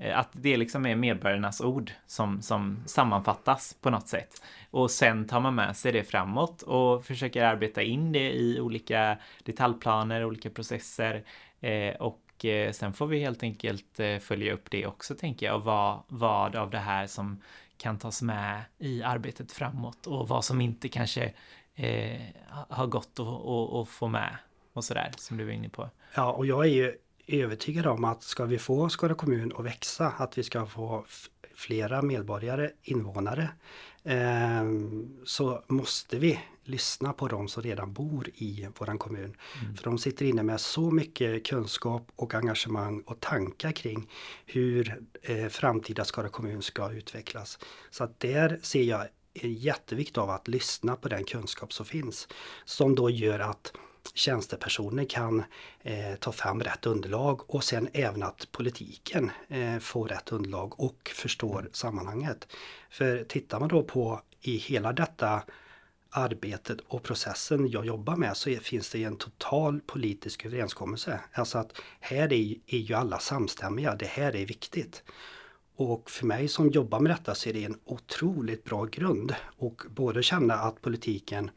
Eh, 0.01 0.19
att 0.19 0.29
det 0.31 0.57
liksom 0.57 0.85
är 0.85 0.95
medborgarnas 0.95 1.61
ord 1.61 1.91
som, 2.07 2.41
som 2.41 2.83
sammanfattas 2.85 3.77
på 3.81 3.89
något 3.89 4.07
sätt. 4.07 4.41
Och 4.71 4.91
sen 4.91 5.27
tar 5.27 5.39
man 5.39 5.55
med 5.55 5.77
sig 5.77 5.91
det 5.91 6.03
framåt 6.03 6.61
och 6.61 7.05
försöker 7.05 7.43
arbeta 7.43 7.81
in 7.81 8.11
det 8.11 8.31
i 8.31 8.59
olika 8.59 9.17
detaljplaner, 9.43 10.25
olika 10.25 10.49
processer. 10.49 11.23
Eh, 11.59 11.95
och 11.95 12.45
eh, 12.45 12.71
sen 12.71 12.93
får 12.93 13.07
vi 13.07 13.19
helt 13.19 13.43
enkelt 13.43 13.99
eh, 13.99 14.17
följa 14.17 14.53
upp 14.53 14.71
det 14.71 14.87
också 14.87 15.15
tänker 15.15 15.45
jag. 15.45 15.55
Och 15.55 15.63
vad, 15.63 15.99
vad 16.07 16.55
av 16.55 16.69
det 16.69 16.79
här 16.79 17.07
som 17.07 17.41
kan 17.77 17.97
tas 17.97 18.21
med 18.21 18.61
i 18.77 19.03
arbetet 19.03 19.51
framåt 19.51 20.07
och 20.07 20.27
vad 20.27 20.45
som 20.45 20.61
inte 20.61 20.89
kanske 20.89 21.33
eh, 21.75 22.21
har 22.69 22.87
gått 22.87 23.19
att 23.19 23.89
få 23.89 24.07
med 24.07 24.37
och 24.73 24.83
sådär 24.83 25.11
som 25.17 25.37
du 25.37 25.45
var 25.45 25.51
inne 25.51 25.69
på. 25.69 25.89
Ja, 26.15 26.31
och 26.31 26.45
jag 26.45 26.65
är 26.65 26.69
ju 26.69 26.97
övertygad 27.27 27.87
om 27.87 28.03
att 28.03 28.23
ska 28.23 28.45
vi 28.45 28.57
få 28.57 28.89
Skara 28.89 29.13
kommun 29.13 29.53
att 29.57 29.65
växa, 29.65 30.07
att 30.17 30.37
vi 30.37 30.43
ska 30.43 30.65
få 30.65 31.05
flera 31.55 32.01
medborgare, 32.01 32.71
invånare, 32.81 33.49
eh, 34.03 34.63
så 35.25 35.63
måste 35.67 36.19
vi 36.19 36.39
lyssna 36.63 37.13
på 37.13 37.27
de 37.27 37.47
som 37.47 37.63
redan 37.63 37.93
bor 37.93 38.29
i 38.35 38.67
våran 38.79 38.97
kommun. 38.97 39.35
Mm. 39.61 39.75
För 39.75 39.83
de 39.83 39.97
sitter 39.97 40.25
inne 40.25 40.43
med 40.43 40.61
så 40.61 40.91
mycket 40.91 41.45
kunskap 41.45 42.11
och 42.15 42.33
engagemang 42.33 43.01
och 43.01 43.19
tankar 43.19 43.71
kring 43.71 44.09
hur 44.45 45.01
eh, 45.21 45.47
framtida 45.47 46.05
Skara 46.05 46.29
kommun 46.29 46.61
ska 46.61 46.91
utvecklas. 46.91 47.59
Så 47.89 48.03
att 48.03 48.19
där 48.19 48.59
ser 48.61 48.83
jag 48.83 49.07
en 49.33 49.53
jättevikt 49.53 50.17
av 50.17 50.29
att 50.29 50.47
lyssna 50.47 50.95
på 50.95 51.09
den 51.09 51.23
kunskap 51.23 51.73
som 51.73 51.85
finns. 51.85 52.27
Som 52.65 52.95
då 52.95 53.09
gör 53.09 53.39
att 53.39 53.73
tjänstepersoner 54.13 55.05
kan 55.05 55.43
eh, 55.81 56.15
ta 56.19 56.31
fram 56.31 56.63
rätt 56.63 56.85
underlag 56.85 57.55
och 57.55 57.63
sen 57.63 57.89
även 57.93 58.23
att 58.23 58.51
politiken 58.51 59.31
eh, 59.47 59.79
får 59.79 60.07
rätt 60.07 60.31
underlag 60.31 60.79
och 60.79 61.11
förstår 61.15 61.69
sammanhanget. 61.71 62.47
För 62.89 63.23
tittar 63.23 63.59
man 63.59 63.69
då 63.69 63.83
på 63.83 64.21
i 64.41 64.57
hela 64.57 64.93
detta 64.93 65.43
arbetet 66.11 66.79
och 66.87 67.03
processen 67.03 67.69
jag 67.69 67.85
jobbar 67.85 68.15
med 68.15 68.37
så 68.37 68.49
är, 68.49 68.59
finns 68.59 68.89
det 68.89 69.03
en 69.03 69.17
total 69.17 69.81
politisk 69.81 70.45
överenskommelse. 70.45 71.19
Alltså 71.33 71.57
att 71.57 71.81
här 71.99 72.33
är, 72.33 72.55
är 72.67 72.77
ju 72.77 72.93
alla 72.93 73.19
samstämmiga, 73.19 73.95
det 73.95 74.05
här 74.05 74.35
är 74.35 74.45
viktigt. 74.45 75.03
Och 75.75 76.09
för 76.09 76.25
mig 76.25 76.47
som 76.47 76.69
jobbar 76.69 76.99
med 76.99 77.11
detta 77.11 77.35
så 77.35 77.49
är 77.49 77.53
det 77.53 77.65
en 77.65 77.79
otroligt 77.85 78.63
bra 78.63 78.85
grund 78.85 79.35
och 79.57 79.81
både 79.89 80.23
känna 80.23 80.53
att 80.53 80.81
politiken 80.81 81.51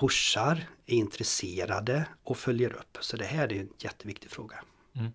pushar, 0.00 0.66
är 0.86 0.94
intresserade 0.94 2.04
och 2.22 2.36
följer 2.36 2.72
upp. 2.72 2.98
Så 3.00 3.16
det 3.16 3.24
här 3.24 3.52
är 3.52 3.60
en 3.60 3.68
jätteviktig 3.78 4.30
fråga. 4.30 4.56
Mm. 4.96 5.12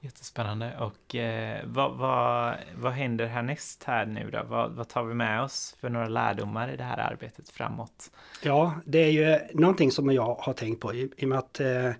Jättespännande. 0.00 0.78
Och 0.78 1.14
eh, 1.14 1.60
vad, 1.66 1.96
vad, 1.96 2.54
vad 2.76 2.92
händer 2.92 3.26
härnäst 3.26 3.84
här 3.84 4.06
nu 4.06 4.30
då? 4.30 4.42
Vad, 4.48 4.72
vad 4.72 4.88
tar 4.88 5.04
vi 5.04 5.14
med 5.14 5.42
oss 5.42 5.76
för 5.80 5.88
några 5.88 6.08
lärdomar 6.08 6.72
i 6.72 6.76
det 6.76 6.84
här 6.84 6.98
arbetet 6.98 7.50
framåt? 7.50 8.10
Ja, 8.42 8.74
det 8.84 8.98
är 8.98 9.10
ju 9.10 9.38
någonting 9.54 9.90
som 9.90 10.12
jag 10.12 10.34
har 10.34 10.52
tänkt 10.52 10.80
på 10.80 10.94
i, 10.94 11.10
i 11.16 11.24
och 11.24 11.28
med 11.28 11.38
att 11.38 11.60
eh, 11.60 11.90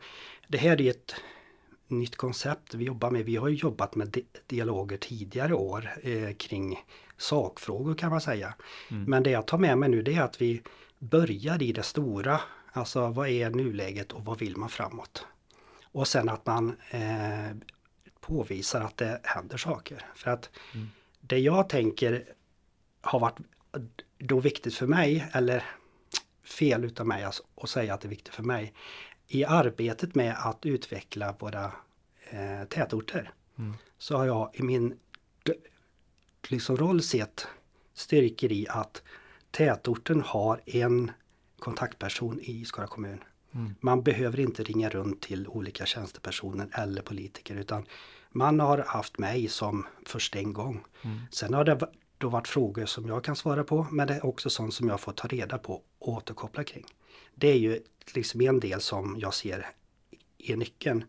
det 0.49 0.59
här 0.59 0.81
är 0.81 0.91
ett 0.91 1.15
nytt 1.89 2.17
koncept 2.17 2.75
vi 2.75 2.85
jobbar 2.85 3.11
med. 3.11 3.25
Vi 3.25 3.37
har 3.37 3.49
ju 3.49 3.55
jobbat 3.55 3.95
med 3.95 4.09
di 4.09 4.25
dialoger 4.47 4.97
tidigare 4.97 5.55
år 5.55 5.91
eh, 6.03 6.33
kring 6.33 6.79
sakfrågor 7.17 7.95
kan 7.95 8.11
man 8.11 8.21
säga. 8.21 8.55
Mm. 8.91 9.05
Men 9.05 9.23
det 9.23 9.31
jag 9.31 9.47
tar 9.47 9.59
med 9.59 9.79
mig 9.79 9.89
nu 9.89 10.03
det 10.03 10.15
är 10.15 10.23
att 10.23 10.43
vi 10.43 10.63
börjar 11.03 11.63
i 11.63 11.73
det 11.73 11.83
stora. 11.83 12.41
Alltså 12.73 13.09
vad 13.09 13.29
är 13.29 13.51
nuläget 13.51 14.13
och 14.13 14.25
vad 14.25 14.39
vill 14.39 14.57
man 14.57 14.69
framåt? 14.69 15.27
Och 15.85 16.09
sen 16.09 16.29
att 16.29 16.47
man 16.47 16.77
eh, 16.91 17.57
påvisar 18.21 18.81
att 18.81 18.97
det 18.97 19.21
händer 19.23 19.57
saker. 19.57 20.07
För 20.15 20.31
att 20.31 20.51
mm. 20.75 20.89
det 21.21 21.39
jag 21.39 21.69
tänker 21.69 22.25
har 23.01 23.21
varit 23.21 23.39
då 24.19 24.41
viktigt 24.41 24.75
för 24.75 24.87
mig, 24.87 25.29
eller 25.33 25.65
fel 26.45 26.85
utav 26.85 27.07
mig 27.07 27.25
alltså, 27.25 27.43
att 27.57 27.69
säga 27.69 27.95
att 27.95 28.01
det 28.01 28.07
är 28.07 28.11
viktigt 28.11 28.35
för 28.35 28.43
mig, 28.43 28.75
i 29.27 29.45
arbetet 29.45 30.15
med 30.15 30.37
att 30.39 30.67
utveckla 30.67 31.35
våra 31.39 31.73
eh, 32.31 32.65
tätorter. 32.69 33.33
Mm. 33.59 33.75
Så 33.99 34.17
har 34.17 34.27
jag 34.27 34.51
i 34.55 34.63
min 34.63 34.99
liksom, 36.49 36.77
roll 36.77 37.03
sett 37.03 37.47
styrkor 37.95 38.53
i 38.53 38.69
att 38.69 39.03
tätorten 39.53 40.21
har 40.21 40.61
en 40.67 41.11
kontaktperson 41.59 42.41
i 42.41 42.65
Skara 42.65 42.87
kommun. 42.87 43.25
Mm. 43.55 43.75
Man 43.81 44.03
behöver 44.03 44.41
inte 44.41 44.63
ringa 44.63 44.89
runt 44.89 45.21
till 45.21 45.49
olika 45.49 45.87
tjänstepersoner 45.87 46.69
eller 46.73 47.03
politiker 47.03 47.57
utan 47.57 47.87
man 48.31 48.61
har 48.61 48.79
haft 48.79 49.19
mig 49.19 49.49
som 49.49 49.87
första 50.07 50.39
en 50.39 50.53
gång. 50.53 50.85
Mm. 51.03 51.21
Sen 51.31 51.55
har 51.55 51.65
det 51.65 51.79
då 52.19 52.29
varit 52.29 52.49
frågor 52.49 52.87
som 52.87 53.07
jag 53.07 53.25
kan 53.25 53.37
svara 53.37 53.65
på, 53.65 53.87
men 53.91 54.07
det 54.07 54.15
är 54.15 54.27
också 54.27 54.51
sånt 54.51 54.75
som 54.75 54.89
jag 54.89 55.01
får 55.01 55.13
ta 55.13 55.29
reda 55.29 55.59
på 55.59 55.83
och 55.99 56.09
återkoppla 56.09 56.65
kring. 56.65 56.85
Det 57.35 57.49
är 57.49 57.59
ju 57.59 57.81
liksom 58.15 58.41
en 58.41 58.61
del 58.61 58.81
som 58.81 59.17
jag 59.19 59.35
ser 59.35 59.67
är 60.39 60.57
nyckeln. 60.57 61.05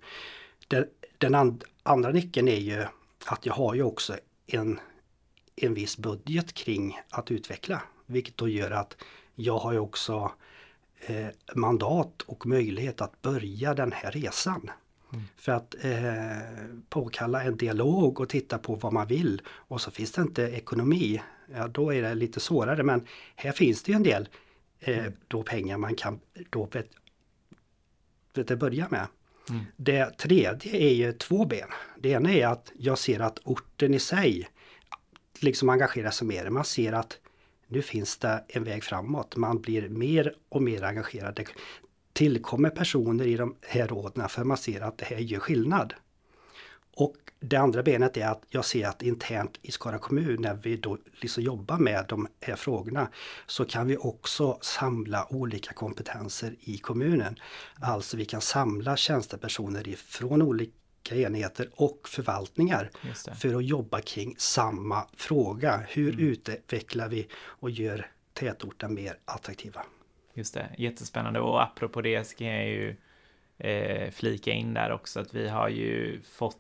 Den, 0.68 0.86
den 1.18 1.36
and, 1.36 1.64
andra 1.84 2.12
nyckeln 2.12 2.48
är 2.48 2.60
ju 2.60 2.86
att 3.26 3.46
jag 3.46 3.54
har 3.54 3.76
ju 3.76 3.84
också 3.84 4.18
en, 4.48 4.80
en 5.56 5.74
viss 5.74 5.98
budget 5.98 6.54
kring 6.54 7.00
att 7.10 7.32
utveckla, 7.32 7.82
vilket 8.06 8.38
då 8.38 8.48
gör 8.48 8.72
att 8.72 8.98
jag 9.36 9.58
har 9.58 9.74
ju 9.74 9.80
också 9.80 10.32
eh, 11.00 11.28
mandat 11.56 12.22
och 12.22 12.46
möjlighet 12.46 13.02
att 13.02 13.22
börja 13.22 13.74
den 13.74 13.92
här 13.92 14.12
resan. 14.12 14.72
Mm. 15.14 15.26
För 15.38 15.52
att 15.52 15.76
eh, 15.82 16.38
påkalla 16.90 17.44
en 17.44 17.58
dialog 17.58 18.20
och 18.20 18.30
titta 18.30 18.58
på 18.58 18.76
vad 18.76 18.94
man 18.94 19.08
vill 19.08 19.42
och 19.48 19.82
så 19.82 19.92
finns 19.92 20.12
det 20.12 20.22
inte 20.22 20.44
ekonomi. 20.44 21.22
Ja, 21.56 21.68
då 21.68 21.94
är 21.94 22.02
det 22.02 22.16
lite 22.16 22.40
svårare 22.40 22.84
men 22.84 23.08
här 23.36 23.52
finns 23.52 23.84
det 23.84 23.92
ju 23.92 23.96
en 23.96 24.04
del 24.04 24.30
eh, 24.80 25.00
mm. 25.00 25.14
då 25.28 25.44
pengar 25.44 25.78
man 25.78 25.96
kan 25.96 26.20
då 26.50 26.66
vet, 26.66 26.90
vet 28.34 28.60
börja 28.60 28.88
med. 28.90 29.08
Mm. 29.50 29.66
Det 29.76 30.18
tredje 30.18 30.76
är 30.76 30.94
ju 30.94 31.14
två 31.14 31.46
ben. 31.46 31.70
Det 31.98 32.10
ena 32.10 32.32
är 32.32 32.48
att 32.48 32.72
jag 32.78 32.98
ser 32.98 33.20
att 33.20 33.40
orten 33.44 33.94
i 33.94 34.00
sig 34.00 34.50
liksom 35.40 35.70
engagerar 35.70 36.12
sig 36.12 36.28
mer. 36.28 36.50
Man 36.50 36.66
ser 36.66 36.94
att 36.94 37.20
nu 37.74 37.82
finns 37.82 38.18
det 38.18 38.44
en 38.48 38.64
väg 38.64 38.84
framåt. 38.84 39.36
Man 39.36 39.62
blir 39.62 39.90
mer 39.90 40.34
och 40.50 40.62
mer 40.62 40.84
engagerad. 40.84 41.36
Det 41.36 41.48
tillkommer 42.14 42.70
personer 42.70 43.26
i 43.26 43.36
de 43.36 43.56
här 43.62 43.88
råden 43.88 44.30
för 44.30 44.44
man 44.44 44.58
ser 44.58 44.82
att 44.82 44.98
det 44.98 45.06
här 45.06 45.18
gör 45.18 45.40
skillnad. 45.40 45.94
Och 46.96 47.16
det 47.40 47.58
andra 47.58 47.84
benet 47.84 48.18
är 48.18 48.28
att 48.28 48.44
jag 48.50 48.66
ser 48.66 48.88
att 48.88 49.02
internt 49.02 49.60
i 49.62 49.72
Skara 49.72 49.98
kommun 49.98 50.42
när 50.42 50.54
vi 50.54 50.78
då 50.78 50.98
liksom 51.22 51.44
jobbar 51.44 51.78
med 51.78 52.06
de 52.08 52.28
här 52.42 52.56
frågorna 52.56 53.10
så 53.48 53.66
kan 53.66 53.88
vi 53.88 53.98
också 53.98 54.58
samla 54.62 55.28
olika 55.34 55.74
kompetenser 55.74 56.56
i 56.60 56.78
kommunen. 56.78 57.36
Alltså 57.82 58.18
vi 58.18 58.26
kan 58.26 58.42
samla 58.42 58.98
tjänstepersoner 58.98 59.88
ifrån 59.88 60.42
olika 60.42 60.83
enheter 61.12 61.70
och 61.76 62.10
förvaltningar 62.10 62.90
för 63.36 63.56
att 63.56 63.66
jobba 63.66 64.02
kring 64.02 64.36
samma 64.38 65.08
fråga. 65.14 65.84
Hur 65.90 66.14
mm. 66.14 66.28
utvecklar 66.28 67.10
vi 67.10 67.28
och 67.36 67.70
gör 67.70 68.08
tätorten 68.34 68.94
mer 68.94 69.18
attraktiva? 69.26 69.86
Just 70.34 70.54
det, 70.54 70.70
jättespännande 70.78 71.40
och 71.40 71.64
apropå 71.64 72.02
det 72.02 72.28
ska 72.28 72.46
jag 72.46 72.68
ju 72.68 72.96
eh, 73.58 74.12
flika 74.12 74.52
in 74.52 74.74
där 74.74 74.92
också 74.92 75.20
att 75.20 75.34
vi 75.34 75.50
har 75.50 75.70
ju 75.70 76.22
fått 76.22 76.58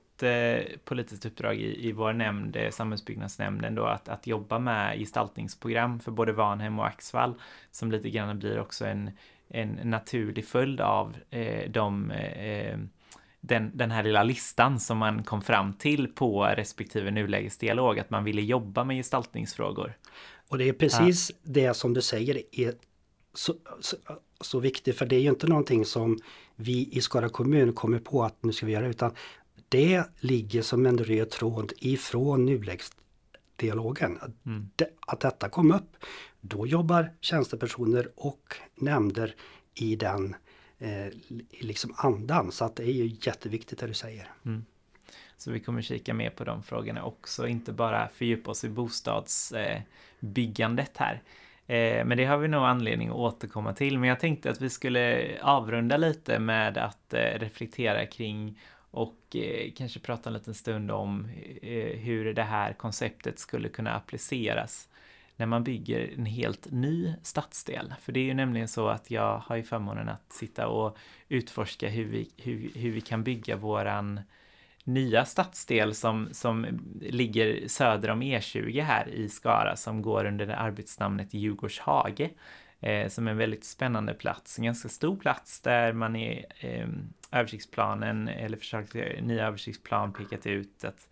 politiskt 0.85 1.25
uppdrag 1.25 1.55
i, 1.55 1.88
i 1.88 1.91
vår 1.91 2.13
nämnd, 2.13 2.55
eh, 2.55 2.69
samhällsbyggnadsnämnden 2.69 3.75
då, 3.75 3.85
att, 3.85 4.09
att 4.09 4.27
jobba 4.27 4.59
med 4.59 5.00
gestaltningsprogram 5.00 6.00
för 6.00 6.12
både 6.12 6.31
Vanhem 6.31 6.79
och 6.79 6.88
Axvall, 6.88 7.33
som 7.71 7.91
lite 7.91 8.09
grann 8.09 8.39
blir 8.39 8.59
också 8.59 8.85
en, 8.85 9.12
en 9.47 9.79
naturlig 9.83 10.47
följd 10.47 10.81
av 10.81 11.15
eh, 11.29 11.69
de 11.71 12.12
eh, 12.12 12.77
den, 13.45 13.71
den 13.77 13.91
här 13.91 14.03
lilla 14.03 14.23
listan 14.23 14.79
som 14.79 14.97
man 14.97 15.23
kom 15.23 15.41
fram 15.41 15.73
till 15.73 16.07
på 16.07 16.43
respektive 16.43 17.12
nulägesdialog, 17.12 18.00
att 18.00 18.09
man 18.09 18.23
ville 18.23 18.41
jobba 18.41 18.83
med 18.83 18.95
gestaltningsfrågor. 18.95 19.97
Och 20.50 20.57
det 20.57 20.69
är 20.69 20.73
precis 20.73 21.31
ja. 21.31 21.35
det 21.43 21.73
som 21.73 21.93
du 21.93 22.01
säger 22.01 22.41
är 22.51 22.73
så, 23.33 23.55
så, 23.79 23.97
så 24.41 24.59
viktigt, 24.59 24.97
för 24.97 25.05
det 25.05 25.15
är 25.15 25.19
ju 25.19 25.29
inte 25.29 25.47
någonting 25.47 25.85
som 25.85 26.19
vi 26.55 26.89
i 26.91 27.01
Skara 27.01 27.29
kommun 27.29 27.73
kommer 27.73 28.00
på 28.00 28.23
att 28.23 28.43
nu 28.43 28.51
ska 28.51 28.65
vi 28.65 28.71
göra, 28.71 28.88
utan 28.88 29.12
det 29.69 30.03
ligger 30.19 30.62
som 30.62 30.85
en 30.85 30.97
röd 30.97 31.29
tråd 31.29 31.73
ifrån 31.79 32.45
nulägesdialogen. 32.45 34.19
Mm. 34.45 34.69
Att 35.07 35.19
detta 35.19 35.50
kom 35.50 35.71
upp. 35.71 35.95
Då 36.41 36.67
jobbar 36.67 37.13
tjänstepersoner 37.21 38.09
och 38.15 38.55
nämnder 38.75 39.36
i 39.73 39.95
den 39.95 40.36
eh, 40.79 41.07
liksom 41.49 41.95
andan. 41.97 42.51
Så 42.51 42.65
att 42.65 42.75
det 42.75 42.83
är 42.83 42.93
ju 42.93 43.15
jätteviktigt 43.21 43.79
det 43.79 43.88
du 43.88 43.93
säger. 43.93 44.27
Mm. 44.45 44.65
Så 45.38 45.51
vi 45.51 45.59
kommer 45.59 45.81
kika 45.81 46.13
mer 46.13 46.29
på 46.29 46.43
de 46.43 46.63
frågorna 46.63 47.03
också, 47.03 47.47
inte 47.47 47.71
bara 47.71 48.07
fördjupa 48.07 48.51
oss 48.51 48.63
i 48.63 48.69
bostadsbyggandet 48.69 50.97
här. 50.97 51.21
Eh, 51.67 52.05
men 52.05 52.17
det 52.17 52.25
har 52.25 52.38
vi 52.38 52.47
nog 52.47 52.63
anledning 52.63 53.09
att 53.09 53.15
återkomma 53.15 53.73
till. 53.73 53.99
Men 53.99 54.09
jag 54.09 54.19
tänkte 54.19 54.49
att 54.49 54.62
vi 54.62 54.69
skulle 54.69 55.31
avrunda 55.41 55.97
lite 55.97 56.39
med 56.39 56.77
att 56.77 57.13
eh, 57.13 57.39
reflektera 57.39 58.05
kring 58.05 58.59
och 58.91 59.36
eh, 59.36 59.71
kanske 59.77 59.99
prata 59.99 60.29
en 60.29 60.33
liten 60.33 60.53
stund 60.53 60.91
om 60.91 61.29
hur 61.97 62.33
det 62.33 62.43
här 62.43 62.73
konceptet 62.73 63.39
skulle 63.39 63.69
kunna 63.69 63.95
appliceras 63.95 64.89
när 65.43 65.47
man 65.47 65.63
bygger 65.63 66.13
en 66.17 66.25
helt 66.25 66.71
ny 66.71 67.13
stadsdel. 67.23 67.93
För 68.01 68.12
det 68.12 68.19
är 68.19 68.23
ju 68.23 68.34
nämligen 68.34 68.67
så 68.67 68.88
att 68.88 69.12
jag 69.12 69.38
har 69.38 69.56
ju 69.56 69.63
förmånen 69.63 70.10
att 70.10 70.34
sitta 70.34 70.67
och 70.67 70.97
utforska 71.29 71.89
hur 71.89 72.06
vi, 72.06 72.29
hur, 72.38 72.71
hur 72.75 72.91
vi 72.91 73.01
kan 73.01 73.23
bygga 73.23 73.56
våran 73.56 74.21
nya 74.84 75.25
stadsdel 75.25 75.95
som, 75.95 76.29
som 76.32 76.65
ligger 77.01 77.67
söder 77.67 78.10
om 78.10 78.23
E20 78.23 78.82
här 78.82 79.08
i 79.08 79.29
Skara 79.29 79.75
som 79.75 80.01
går 80.01 80.25
under 80.25 80.45
det 80.45 80.56
arbetsnamnet 80.56 81.34
Djurgårdshage. 81.34 82.29
Eh, 82.79 83.08
som 83.08 83.27
är 83.27 83.32
en 83.32 83.38
väldigt 83.38 83.65
spännande 83.65 84.13
plats, 84.13 84.60
en 84.60 84.65
ganska 84.65 84.89
stor 84.89 85.15
plats 85.15 85.62
där 85.62 85.93
man 85.93 86.15
i 86.15 86.45
eh, 86.60 86.88
översiktsplanen 87.32 88.27
eller 88.27 88.58
försökt 88.58 88.93
nya 89.21 89.47
översiktsplan 89.47 90.13
pekat 90.13 90.45
ut 90.45 90.84
att 90.84 91.08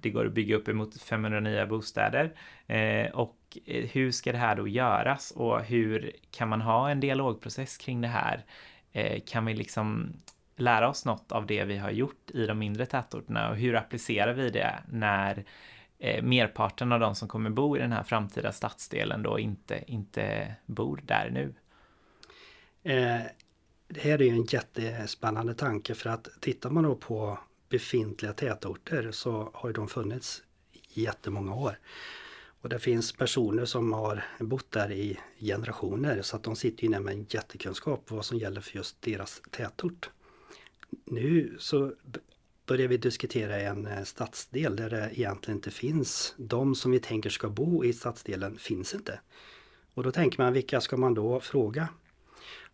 det 0.00 0.10
går 0.10 0.26
att 0.26 0.32
bygga 0.32 0.56
upp 0.56 0.68
emot 0.68 1.02
500 1.02 1.40
nya 1.40 1.66
bostäder. 1.66 2.34
Eh, 2.66 3.10
och 3.10 3.58
eh, 3.64 3.84
hur 3.84 4.10
ska 4.10 4.32
det 4.32 4.38
här 4.38 4.56
då 4.56 4.68
göras 4.68 5.30
och 5.30 5.60
hur 5.60 6.12
kan 6.30 6.48
man 6.48 6.60
ha 6.60 6.90
en 6.90 7.00
dialogprocess 7.00 7.76
kring 7.76 8.00
det 8.00 8.08
här? 8.08 8.44
Eh, 8.92 9.22
kan 9.26 9.44
vi 9.44 9.54
liksom 9.54 10.12
lära 10.56 10.88
oss 10.88 11.04
något 11.04 11.32
av 11.32 11.46
det 11.46 11.64
vi 11.64 11.76
har 11.76 11.90
gjort 11.90 12.30
i 12.30 12.46
de 12.46 12.58
mindre 12.58 12.86
tätorterna 12.86 13.50
och 13.50 13.56
hur 13.56 13.76
applicerar 13.76 14.32
vi 14.32 14.50
det 14.50 14.82
när 14.88 15.44
eh, 15.98 16.22
merparten 16.22 16.92
av 16.92 17.00
de 17.00 17.14
som 17.14 17.28
kommer 17.28 17.50
bo 17.50 17.76
i 17.76 17.80
den 17.80 17.92
här 17.92 18.02
framtida 18.02 18.52
stadsdelen 18.52 19.22
då 19.22 19.38
inte, 19.38 19.84
inte 19.86 20.54
bor 20.66 21.00
där 21.04 21.30
nu? 21.30 21.54
Eh, 22.82 23.22
det 23.88 24.00
här 24.00 24.22
är 24.22 24.24
ju 24.24 24.30
en 24.30 24.44
jättespännande 24.44 25.54
tanke 25.54 25.94
för 25.94 26.10
att 26.10 26.28
tittar 26.40 26.70
man 26.70 26.84
då 26.84 26.94
på 26.94 27.38
befintliga 27.68 28.32
tätorter 28.32 29.10
så 29.10 29.50
har 29.54 29.72
de 29.72 29.88
funnits 29.88 30.42
i 30.72 31.02
jättemånga 31.02 31.54
år. 31.54 31.78
Och 32.60 32.68
det 32.68 32.78
finns 32.78 33.12
personer 33.12 33.64
som 33.64 33.92
har 33.92 34.24
bott 34.40 34.70
där 34.70 34.92
i 34.92 35.18
generationer 35.38 36.22
så 36.22 36.36
att 36.36 36.42
de 36.42 36.56
sitter 36.56 36.84
inne 36.84 37.00
med 37.00 37.14
en 37.14 37.26
jättekunskap 37.30 38.10
vad 38.10 38.24
som 38.24 38.38
gäller 38.38 38.60
för 38.60 38.76
just 38.76 39.02
deras 39.02 39.42
tätort. 39.50 40.10
Nu 41.04 41.56
så 41.58 41.92
börjar 42.66 42.88
vi 42.88 42.96
diskutera 42.96 43.60
en 43.60 43.86
eh, 43.86 44.02
stadsdel 44.02 44.76
där 44.76 44.90
det 44.90 45.10
egentligen 45.12 45.58
inte 45.58 45.70
finns. 45.70 46.34
De 46.36 46.74
som 46.74 46.90
vi 46.90 47.00
tänker 47.00 47.30
ska 47.30 47.48
bo 47.48 47.84
i 47.84 47.92
stadsdelen 47.92 48.58
finns 48.58 48.94
inte. 48.94 49.20
Och 49.94 50.02
då 50.02 50.12
tänker 50.12 50.42
man 50.42 50.52
vilka 50.52 50.80
ska 50.80 50.96
man 50.96 51.14
då 51.14 51.40
fråga? 51.40 51.88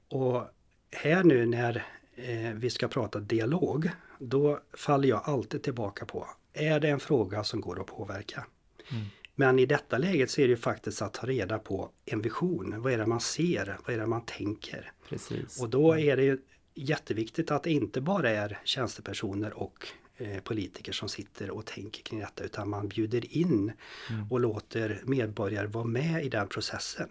Och 0.08 0.42
här 0.90 1.24
nu 1.24 1.46
när 1.46 1.86
eh, 2.14 2.52
vi 2.54 2.70
ska 2.70 2.88
prata 2.88 3.20
dialog, 3.20 3.90
då 4.28 4.60
faller 4.72 5.08
jag 5.08 5.22
alltid 5.24 5.62
tillbaka 5.62 6.04
på, 6.04 6.28
är 6.52 6.80
det 6.80 6.88
en 6.88 7.00
fråga 7.00 7.44
som 7.44 7.60
går 7.60 7.80
att 7.80 7.86
påverka? 7.86 8.46
Mm. 8.90 9.04
Men 9.34 9.58
i 9.58 9.66
detta 9.66 9.98
läget 9.98 10.30
så 10.30 10.40
är 10.40 10.48
det 10.48 10.56
faktiskt 10.56 11.02
att 11.02 11.14
ta 11.14 11.26
reda 11.26 11.58
på 11.58 11.90
en 12.04 12.20
vision. 12.20 12.82
Vad 12.82 12.92
är 12.92 12.98
det 12.98 13.06
man 13.06 13.20
ser? 13.20 13.78
Vad 13.86 13.94
är 13.94 14.00
det 14.00 14.06
man 14.06 14.24
tänker? 14.24 14.92
Precis. 15.08 15.62
Och 15.62 15.68
då 15.68 15.98
är 15.98 16.16
det 16.16 16.40
jätteviktigt 16.74 17.50
att 17.50 17.62
det 17.62 17.70
inte 17.70 18.00
bara 18.00 18.30
är 18.30 18.58
tjänstepersoner 18.64 19.52
och 19.52 19.88
eh, 20.16 20.40
politiker 20.40 20.92
som 20.92 21.08
sitter 21.08 21.50
och 21.50 21.66
tänker 21.66 22.02
kring 22.02 22.20
detta 22.20 22.44
utan 22.44 22.68
man 22.68 22.88
bjuder 22.88 23.36
in 23.36 23.72
mm. 24.10 24.32
och 24.32 24.40
låter 24.40 25.02
medborgare 25.04 25.66
vara 25.66 25.84
med 25.84 26.24
i 26.24 26.28
den 26.28 26.48
processen. 26.48 27.08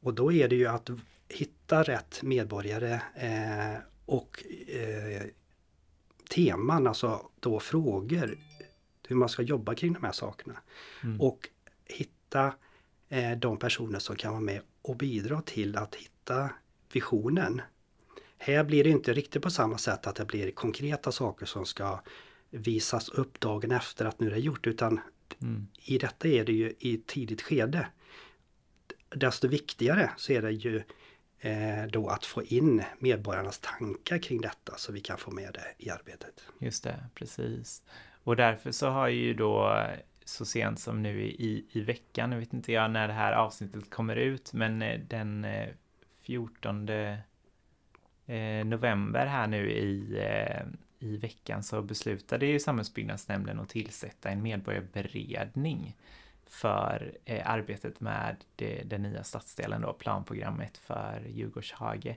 Och 0.00 0.14
då 0.14 0.32
är 0.32 0.48
det 0.48 0.56
ju 0.56 0.66
att 0.66 0.90
hitta 1.28 1.82
rätt 1.82 2.22
medborgare 2.22 3.00
eh, 3.14 3.80
och 4.06 4.44
eh, 4.68 5.22
teman, 6.34 6.86
alltså 6.86 7.30
då 7.40 7.60
frågor, 7.60 8.38
hur 9.08 9.16
man 9.16 9.28
ska 9.28 9.42
jobba 9.42 9.74
kring 9.74 9.92
de 9.92 10.04
här 10.04 10.12
sakerna. 10.12 10.60
Mm. 11.02 11.20
Och 11.20 11.48
hitta 11.84 12.54
eh, 13.08 13.32
de 13.32 13.58
personer 13.58 13.98
som 13.98 14.16
kan 14.16 14.32
vara 14.32 14.40
med 14.40 14.60
och 14.82 14.96
bidra 14.96 15.42
till 15.42 15.76
att 15.76 15.94
hitta 15.94 16.50
visionen. 16.92 17.62
Här 18.38 18.64
blir 18.64 18.84
det 18.84 18.90
inte 18.90 19.12
riktigt 19.12 19.42
på 19.42 19.50
samma 19.50 19.78
sätt 19.78 20.06
att 20.06 20.16
det 20.16 20.24
blir 20.24 20.50
konkreta 20.50 21.12
saker 21.12 21.46
som 21.46 21.66
ska 21.66 22.00
visas 22.50 23.08
upp 23.08 23.40
dagen 23.40 23.70
efter 23.70 24.04
att 24.04 24.20
nu 24.20 24.26
är 24.26 24.30
det 24.30 24.38
gjort 24.38 24.66
utan 24.66 25.00
mm. 25.42 25.66
i 25.82 25.98
detta 25.98 26.28
är 26.28 26.44
det 26.44 26.52
ju 26.52 26.74
i 26.78 27.02
tidigt 27.06 27.42
skede. 27.42 27.86
Desto 29.08 29.48
viktigare 29.48 30.10
så 30.16 30.32
är 30.32 30.42
det 30.42 30.50
ju 30.50 30.82
Eh, 31.44 31.86
då 31.86 32.08
att 32.08 32.26
få 32.26 32.42
in 32.42 32.84
medborgarnas 32.98 33.58
tankar 33.58 34.18
kring 34.18 34.40
detta 34.40 34.76
så 34.76 34.92
vi 34.92 35.00
kan 35.00 35.18
få 35.18 35.30
med 35.30 35.54
det 35.54 35.84
i 35.84 35.90
arbetet. 35.90 36.42
Just 36.60 36.84
det, 36.84 37.04
precis. 37.14 37.82
Och 38.24 38.36
därför 38.36 38.72
så 38.72 38.88
har 38.88 39.08
ju 39.08 39.34
då 39.34 39.80
så 40.24 40.44
sent 40.44 40.80
som 40.80 41.02
nu 41.02 41.22
i, 41.22 41.66
i 41.72 41.80
veckan, 41.80 42.30
nu 42.30 42.38
vet 42.38 42.52
inte 42.52 42.72
jag 42.72 42.90
när 42.90 43.08
det 43.08 43.14
här 43.14 43.32
avsnittet 43.32 43.90
kommer 43.90 44.16
ut, 44.16 44.52
men 44.52 44.82
eh, 44.82 45.00
den 45.00 45.44
eh, 45.44 45.68
14 46.22 46.88
november 48.64 49.26
här 49.26 49.46
nu 49.46 49.70
i, 49.70 50.18
i 50.98 51.16
veckan 51.16 51.62
så 51.62 51.82
beslutade 51.82 52.46
ju 52.46 52.60
Samhällsbyggnadsnämnden 52.60 53.60
att 53.60 53.68
tillsätta 53.68 54.28
en 54.30 54.42
medborgarberedning 54.42 55.96
för 56.46 57.12
eh, 57.24 57.50
arbetet 57.50 58.00
med 58.00 58.36
det, 58.56 58.82
den 58.84 59.02
nya 59.02 59.24
stadsdelen 59.24 59.80
då, 59.80 59.92
planprogrammet 59.92 60.78
för 60.78 61.22
Djurgårdshage. 61.28 62.16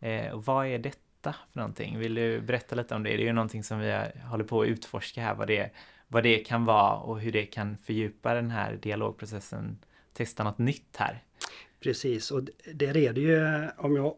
Eh, 0.00 0.32
och 0.32 0.44
vad 0.44 0.66
är 0.66 0.78
detta 0.78 1.32
för 1.52 1.58
någonting? 1.60 1.98
Vill 1.98 2.14
du 2.14 2.40
berätta 2.40 2.76
lite 2.76 2.94
om 2.94 3.02
det? 3.02 3.10
Det 3.10 3.22
är 3.22 3.26
ju 3.26 3.32
någonting 3.32 3.64
som 3.64 3.78
vi 3.78 4.04
håller 4.30 4.44
på 4.44 4.62
att 4.62 4.68
utforska 4.68 5.22
här, 5.22 5.34
vad 5.34 5.48
det, 5.48 5.70
vad 6.08 6.22
det 6.22 6.38
kan 6.38 6.64
vara 6.64 6.96
och 6.96 7.20
hur 7.20 7.32
det 7.32 7.46
kan 7.46 7.76
fördjupa 7.76 8.34
den 8.34 8.50
här 8.50 8.78
dialogprocessen, 8.82 9.78
testa 10.12 10.44
något 10.44 10.58
nytt 10.58 10.96
här. 10.96 11.22
Precis, 11.80 12.30
och 12.30 12.42
där 12.74 12.96
är 12.96 13.12
det 13.12 13.20
ju, 13.20 13.68
om 13.76 13.96
jag 13.96 14.16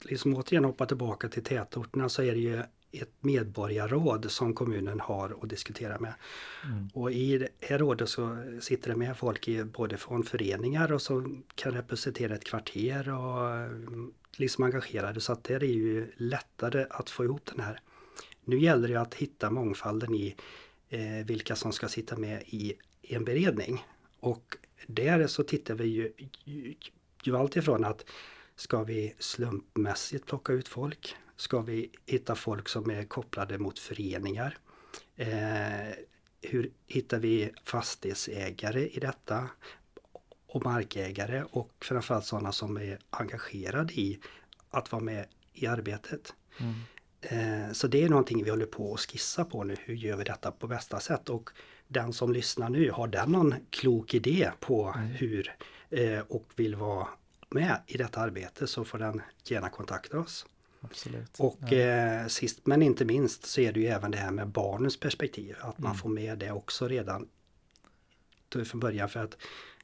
liksom 0.00 0.34
återigen 0.34 0.64
hoppar 0.64 0.86
tillbaka 0.86 1.28
till 1.28 1.44
tätorterna 1.44 2.08
så 2.08 2.22
är 2.22 2.32
det 2.32 2.40
ju 2.40 2.62
ett 3.02 3.14
medborgarråd 3.20 4.30
som 4.30 4.54
kommunen 4.54 5.00
har 5.00 5.36
att 5.42 5.48
diskutera 5.48 5.98
med. 5.98 6.14
Mm. 6.64 6.88
Och 6.94 7.12
i 7.12 7.38
det 7.38 7.48
här 7.60 7.78
rådet 7.78 8.08
så 8.08 8.38
sitter 8.60 8.90
det 8.90 8.96
med 8.96 9.16
folk 9.16 9.48
i, 9.48 9.64
både 9.64 9.96
från 9.96 10.24
föreningar 10.24 10.92
och 10.92 11.02
som 11.02 11.42
kan 11.54 11.72
representera 11.72 12.34
ett 12.34 12.44
kvarter 12.44 13.08
och 13.08 13.50
mm, 13.50 14.12
liksom 14.36 14.64
engagerade 14.64 15.20
så 15.20 15.32
att 15.32 15.44
det 15.44 15.54
är 15.54 15.60
ju 15.60 16.12
lättare 16.16 16.86
att 16.90 17.10
få 17.10 17.24
ihop 17.24 17.46
den 17.46 17.60
här. 17.60 17.80
Nu 18.44 18.58
gäller 18.58 18.88
det 18.88 19.00
att 19.00 19.14
hitta 19.14 19.50
mångfalden 19.50 20.14
i 20.14 20.36
eh, 20.88 21.26
vilka 21.26 21.56
som 21.56 21.72
ska 21.72 21.88
sitta 21.88 22.16
med 22.16 22.42
i 22.46 22.74
en 23.02 23.24
beredning. 23.24 23.84
Och 24.20 24.56
där 24.86 25.26
så 25.26 25.42
tittar 25.42 25.74
vi 25.74 25.84
ju, 25.84 26.12
ju, 26.44 26.74
ju 27.24 27.36
alltifrån 27.36 27.84
att 27.84 28.04
ska 28.56 28.82
vi 28.82 29.14
slumpmässigt 29.18 30.26
plocka 30.26 30.52
ut 30.52 30.68
folk? 30.68 31.16
Ska 31.36 31.60
vi 31.60 31.90
hitta 32.06 32.34
folk 32.34 32.68
som 32.68 32.90
är 32.90 33.04
kopplade 33.04 33.58
mot 33.58 33.78
föreningar? 33.78 34.58
Eh, 35.16 35.94
hur 36.42 36.70
hittar 36.86 37.18
vi 37.18 37.50
fastighetsägare 37.64 38.88
i 38.88 39.00
detta? 39.00 39.48
Och 40.46 40.64
markägare 40.64 41.44
och 41.50 41.72
framförallt 41.80 42.24
sådana 42.24 42.52
som 42.52 42.76
är 42.76 42.98
engagerade 43.10 43.92
i 43.94 44.20
att 44.70 44.92
vara 44.92 45.02
med 45.02 45.26
i 45.52 45.66
arbetet. 45.66 46.34
Mm. 46.58 46.74
Eh, 47.20 47.72
så 47.72 47.86
det 47.86 48.04
är 48.04 48.08
någonting 48.08 48.44
vi 48.44 48.50
håller 48.50 48.66
på 48.66 48.94
att 48.94 49.00
skissa 49.00 49.44
på 49.44 49.64
nu. 49.64 49.76
Hur 49.84 49.94
gör 49.94 50.16
vi 50.16 50.24
detta 50.24 50.50
på 50.50 50.66
bästa 50.66 51.00
sätt? 51.00 51.28
Och 51.28 51.50
den 51.88 52.12
som 52.12 52.32
lyssnar 52.32 52.70
nu, 52.70 52.90
har 52.90 53.06
den 53.06 53.32
någon 53.32 53.54
klok 53.70 54.14
idé 54.14 54.50
på 54.60 54.94
mm. 54.96 55.08
hur 55.08 55.56
eh, 55.90 56.18
och 56.18 56.46
vill 56.56 56.76
vara 56.76 57.08
med 57.50 57.80
i 57.86 57.96
detta 57.96 58.20
arbete 58.20 58.66
så 58.66 58.84
får 58.84 58.98
den 58.98 59.22
gärna 59.44 59.68
kontakta 59.68 60.18
oss. 60.18 60.46
Absolut. 60.84 61.36
Och 61.38 61.58
ja. 61.60 61.76
eh, 61.76 62.26
sist 62.26 62.66
men 62.66 62.82
inte 62.82 63.04
minst 63.04 63.46
så 63.46 63.60
är 63.60 63.72
det 63.72 63.80
ju 63.80 63.86
även 63.86 64.10
det 64.10 64.18
här 64.18 64.30
med 64.30 64.48
barnens 64.48 65.00
perspektiv. 65.00 65.56
Att 65.60 65.78
man 65.78 65.90
mm. 65.90 65.98
får 65.98 66.08
med 66.08 66.38
det 66.38 66.50
också 66.50 66.88
redan 66.88 67.28
från 68.64 68.80
början 68.80 69.08
för 69.08 69.20
att 69.20 69.36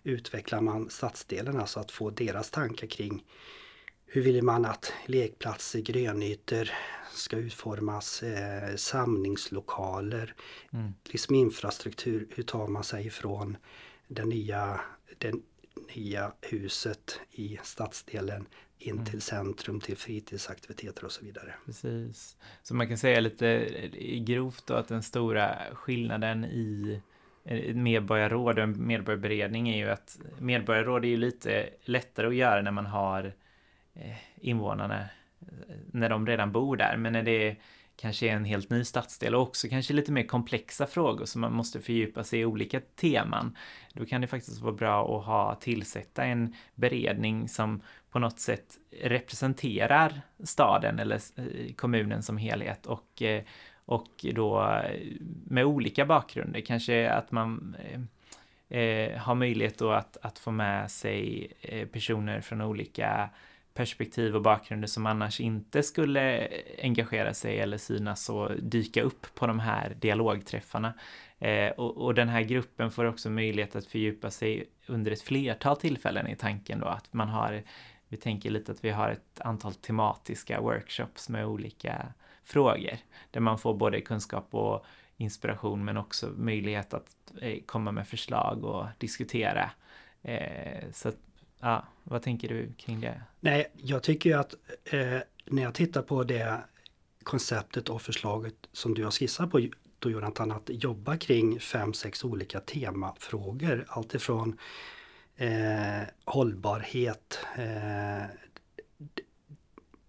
utvecklar 0.03 0.61
man 0.61 0.91
stadsdelen, 0.91 1.57
alltså 1.57 1.81
att 1.81 1.91
få 1.91 2.11
deras 2.11 2.51
tankar 2.51 2.87
kring 2.87 3.25
hur 4.07 4.23
vill 4.23 4.43
man 4.43 4.65
att 4.65 4.93
lekplatser, 5.07 5.81
grönytor 5.81 6.71
ska 7.13 7.37
utformas, 7.37 8.23
eh, 8.23 8.77
samlingslokaler, 8.77 10.35
mm. 10.73 10.93
liksom 11.05 11.35
infrastruktur. 11.35 12.29
Hur 12.31 12.43
tar 12.43 12.67
man 12.67 12.85
sig 12.85 13.07
ifrån 13.07 13.57
den 14.09 14.29
nya, 14.29 14.81
den 15.19 15.43
nya 15.97 16.33
huset 16.41 17.21
i 17.31 17.59
stadsdelen 17.63 18.47
in 18.79 18.93
mm. 18.93 19.05
till 19.05 19.21
centrum, 19.21 19.81
till 19.81 19.97
fritidsaktiviteter 19.97 21.05
och 21.05 21.13
så 21.13 21.25
vidare. 21.25 21.55
Precis. 21.67 22.37
Så 22.63 22.75
man 22.75 22.89
kan 22.89 22.99
säga 22.99 23.21
lite 23.21 23.69
grovt 24.27 24.67
då 24.67 24.75
att 24.75 24.89
den 24.89 25.03
stora 25.03 25.57
skillnaden 25.73 26.45
i 26.45 27.01
medborgarråd 27.75 28.59
och 28.59 28.65
en 28.65 28.87
medborgarberedning 28.87 29.69
är 29.69 29.77
ju 29.77 29.91
att 29.91 30.19
medborgarråd 30.39 31.05
är 31.05 31.09
ju 31.09 31.17
lite 31.17 31.69
lättare 31.85 32.27
att 32.27 32.35
göra 32.35 32.63
när 32.63 32.71
man 32.71 32.87
har 32.87 33.33
Eh, 33.95 34.17
invånarna 34.41 35.01
eh, 35.41 35.77
när 35.93 36.09
de 36.09 36.27
redan 36.27 36.53
bor 36.53 36.77
där. 36.77 36.97
Men 36.97 37.13
när 37.13 37.23
det 37.23 37.57
kanske 38.01 38.29
är 38.29 38.33
en 38.33 38.45
helt 38.45 38.71
ny 38.71 38.85
stadsdel 38.85 39.35
och 39.35 39.43
också 39.43 39.69
kanske 39.69 39.95
lite 39.95 40.13
mer 40.13 40.23
komplexa 40.23 40.87
frågor 40.87 41.25
som 41.25 41.41
man 41.41 41.53
måste 41.53 41.81
fördjupa 41.81 42.25
sig 42.25 42.41
i 42.41 42.45
olika 42.45 42.81
teman. 42.81 43.57
Då 43.93 44.07
kan 44.07 44.21
det 44.21 44.27
faktiskt 44.27 44.61
vara 44.61 44.73
bra 44.73 45.19
att 45.19 45.27
ha 45.27 45.55
tillsätta 45.55 46.25
en 46.25 46.55
beredning 46.75 47.49
som 47.49 47.83
på 48.11 48.19
något 48.19 48.41
sätt 48.41 48.79
representerar 49.03 50.21
staden 50.45 50.99
eller 50.99 51.21
eh, 51.37 51.75
kommunen 51.75 52.23
som 52.23 52.39
helhet 52.39 52.87
och, 52.87 53.23
eh, 53.23 53.43
och 53.85 54.27
då 54.35 54.63
eh, 54.63 55.03
med 55.47 55.65
olika 55.65 56.07
bakgrunder. 56.07 56.61
Kanske 56.61 57.11
att 57.11 57.33
man 57.33 57.77
eh, 58.69 59.19
har 59.19 59.35
möjlighet 59.35 59.79
då 59.79 59.91
att, 59.91 60.17
att 60.23 60.39
få 60.39 60.51
med 60.51 60.91
sig 60.91 61.53
personer 61.93 62.41
från 62.41 62.61
olika 62.61 63.31
perspektiv 63.75 64.37
och 64.37 64.43
bakgrunder 64.43 64.89
som 64.89 65.07
annars 65.07 65.41
inte 65.41 65.83
skulle 65.83 66.49
engagera 66.83 67.35
sig 67.35 67.61
eller 67.61 67.79
synas 67.79 68.29
och 68.29 68.51
dyka 68.63 69.03
upp 69.03 69.27
på 69.35 69.47
de 69.47 69.61
här 69.61 69.97
dialogträffarna. 70.01 70.95
Eh, 71.39 71.71
och, 71.71 71.97
och, 71.97 72.15
den 72.15 72.29
här 72.29 72.43
gruppen 72.43 72.91
får 72.91 73.05
också 73.05 73.31
möjlighet 73.31 73.77
att 73.77 73.87
fördjupa 73.87 74.31
sig 74.31 74.65
under 74.87 75.13
ett 75.13 75.23
flertal 75.23 75.77
tillfällen 75.77 76.27
i 76.27 76.37
tanken 76.37 76.81
då 76.81 76.87
att 76.87 77.13
man 77.13 77.29
har, 77.29 77.63
vi 78.09 78.17
tänker 78.17 78.51
lite 78.51 78.73
att 78.73 78.85
vi 78.85 78.91
har 78.91 79.11
ett 79.11 79.41
antal 79.41 79.75
tematiska 79.75 80.61
workshops 80.61 81.29
med 81.29 81.47
olika 81.47 82.07
frågor 82.45 82.97
där 83.31 83.41
man 83.41 83.59
får 83.59 83.75
både 83.75 84.01
kunskap 84.01 84.55
och 84.55 84.85
inspiration 85.17 85.85
men 85.85 85.97
också 85.97 86.31
möjlighet 86.37 86.95
att 86.95 87.17
eh, 87.41 87.59
komma 87.67 87.93
med 87.93 88.09
förslag 88.09 88.65
och 88.65 88.87
diskutera. 88.99 89.71
Eh, 90.23 90.91
så 90.93 91.13
Ja, 91.61 91.87
vad 92.05 92.23
tänker 92.23 92.49
du 92.49 92.73
kring 92.73 93.01
det? 93.01 93.23
Nej, 93.41 93.73
jag 93.77 94.03
tycker 94.03 94.31
ju 94.31 94.37
att 94.37 94.55
eh, 94.85 95.19
när 95.45 95.63
jag 95.63 95.75
tittar 95.75 96.03
på 96.03 96.25
det 96.25 96.61
konceptet 97.23 97.89
och 97.89 98.03
förslaget 98.03 98.55
som 98.73 98.95
du 98.95 99.05
har 99.05 99.11
skissat 99.11 99.51
på 99.51 99.69
då 99.99 100.11
Jonathan, 100.11 100.53
att 100.53 100.63
jobba 100.67 101.17
kring 101.17 101.61
fem, 101.61 101.93
sex 101.93 102.25
olika 102.25 102.61
temafrågor. 102.61 103.85
Alltifrån 103.89 104.59
eh, 105.37 106.03
hållbarhet, 106.25 107.39
eh, 107.57 108.25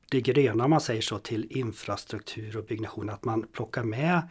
det 0.09 0.21
gröna 0.21 0.67
man 0.67 0.81
säger 0.81 1.01
så 1.01 1.19
till 1.19 1.57
infrastruktur 1.57 2.57
och 2.57 2.65
byggnation. 2.65 3.09
Att 3.09 3.25
man 3.25 3.47
plockar 3.47 3.83
med 3.83 4.21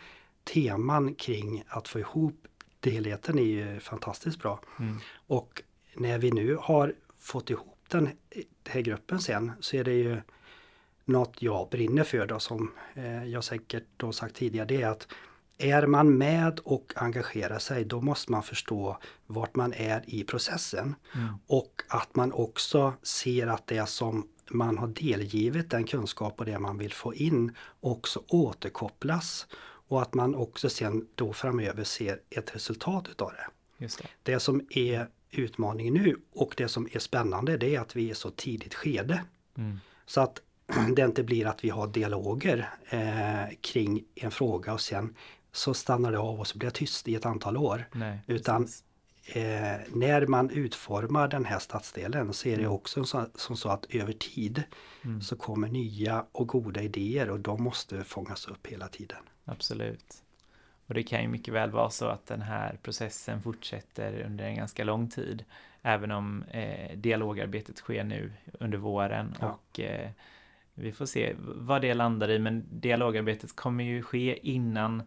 teman 0.45 1.15
kring 1.15 1.63
att 1.69 1.89
få 1.89 1.99
ihop 1.99 2.47
det 2.81 2.91
helheten 2.91 3.39
är 3.39 3.43
ju 3.43 3.81
fantastiskt 3.81 4.39
bra. 4.39 4.61
Mm. 4.79 4.99
Och 5.27 5.63
när 5.95 6.19
vi 6.19 6.31
nu 6.31 6.57
har 6.61 6.95
fått 7.21 7.51
ihop 7.51 7.79
den, 7.89 8.09
här 8.69 8.81
gruppen 8.81 9.21
sen 9.21 9.53
så 9.61 9.77
är 9.77 9.85
det 9.85 9.93
ju 9.93 10.21
något 11.05 11.43
jag 11.43 11.69
brinner 11.69 12.05
för 12.05 12.27
då 12.27 12.39
som 12.39 12.73
eh, 12.95 13.25
jag 13.25 13.45
säkert 13.45 13.85
då 13.97 14.13
sagt 14.13 14.37
tidigare. 14.37 14.67
Det 14.67 14.83
är 14.83 14.89
att 14.89 15.09
är 15.59 15.87
man 15.87 16.19
med 16.19 16.59
och 16.59 16.93
engagerar 16.97 17.59
sig 17.59 17.85
då 17.85 18.01
måste 18.01 18.33
man 18.33 18.43
förstå 18.43 18.99
vart 19.27 19.57
man 19.57 19.73
är 19.73 20.05
i 20.07 20.25
processen. 20.25 20.95
Mm. 21.15 21.35
Och 21.47 21.83
att 21.89 22.17
man 22.17 22.33
också 22.33 22.95
ser 23.03 23.47
att 23.47 23.67
det 23.67 23.89
som 23.89 24.29
man 24.51 24.79
har 24.79 24.87
delgivit 24.87 25.71
den 25.71 25.85
kunskap 25.85 26.41
och 26.41 26.47
det 26.47 26.59
man 26.59 26.79
vill 26.79 26.93
få 26.93 27.15
in 27.15 27.55
också 27.81 28.23
återkopplas. 28.29 29.47
Och 29.89 30.03
att 30.03 30.15
man 30.15 30.35
också 30.35 30.71
sen 30.71 31.07
då 31.15 31.33
framöver 31.33 31.85
ser 31.85 32.21
ett 32.31 32.55
resultat 32.55 33.09
utav 33.09 33.33
det. 33.33 33.47
Just 33.85 33.99
det. 33.99 34.09
det 34.23 34.41
som 34.41 34.67
är 34.71 35.09
utmaningen 35.31 35.95
nu 35.95 36.17
och 36.33 36.55
det 36.57 36.69
som 36.69 36.89
är 36.93 36.99
spännande 36.99 37.57
det 37.57 37.75
är 37.75 37.81
att 37.81 37.97
vi 37.97 38.11
är 38.11 38.15
så 38.15 38.31
tidigt 38.31 38.75
skede. 38.75 39.25
Mm. 39.59 39.81
Så 40.07 40.21
att 40.21 40.41
det 40.97 41.03
inte 41.03 41.23
blir 41.23 41.47
att 41.47 41.65
vi 41.65 41.71
har 41.71 41.87
dialoger 41.87 42.71
eh, 42.91 43.57
kring 43.61 44.05
en 44.15 44.31
fråga 44.31 44.73
och 44.73 44.81
sen 44.81 45.15
så 45.53 45.75
stannar 45.75 46.13
det 46.13 46.19
av 46.19 46.41
och 46.41 46.47
så 46.47 46.59
blir 46.59 46.69
det 46.71 46.75
tyst 46.75 47.09
i 47.09 47.15
ett 47.15 47.27
antal 47.27 47.57
år. 47.57 47.89
Nej, 47.93 48.19
Utan 48.27 48.69
eh, 49.27 49.43
när 49.89 50.27
man 50.27 50.51
utformar 50.51 51.29
den 51.29 51.45
här 51.45 51.59
stadsdelen 51.59 52.33
så 52.33 52.49
är 52.49 52.57
det 52.57 52.63
mm. 52.63 52.73
också 52.73 53.05
så, 53.05 53.27
som 53.35 53.57
så 53.57 53.69
att 53.69 53.87
över 53.95 54.13
tid 54.13 54.63
mm. 55.05 55.23
så 55.23 55.37
kommer 55.37 55.69
nya 55.69 56.27
och 56.33 56.49
goda 56.49 56.83
idéer 56.83 57.31
och 57.31 57.41
de 57.41 57.63
måste 57.63 58.05
fångas 58.05 58.47
upp 58.47 58.67
hela 58.67 58.89
tiden. 58.89 59.23
Absolut. 59.45 60.23
Och 60.91 60.95
det 60.95 61.03
kan 61.03 61.23
ju 61.23 61.29
mycket 61.29 61.55
väl 61.55 61.71
vara 61.71 61.91
så 61.91 62.07
att 62.07 62.27
den 62.27 62.43
här 62.43 62.79
processen 62.83 63.43
fortsätter 63.43 64.23
under 64.23 64.45
en 64.45 64.57
ganska 64.57 64.85
lång 64.85 65.09
tid. 65.09 65.45
Även 65.83 66.11
om 66.11 66.45
eh, 66.51 66.97
dialogarbetet 66.97 67.77
sker 67.77 68.05
nu 68.05 68.33
under 68.61 68.79
våren 68.79 69.37
ja. 69.41 69.49
och 69.49 69.81
eh, 69.81 70.11
vi 70.75 70.93
får 70.93 71.07
se 71.07 71.35
vad 71.39 71.83
det 71.83 71.95
landar 71.95 72.31
i. 72.31 72.39
Men 72.39 72.65
dialogarbetet 72.71 73.57
kommer 73.57 73.85
ju 73.85 74.03
ske 74.03 74.51
innan 74.51 75.03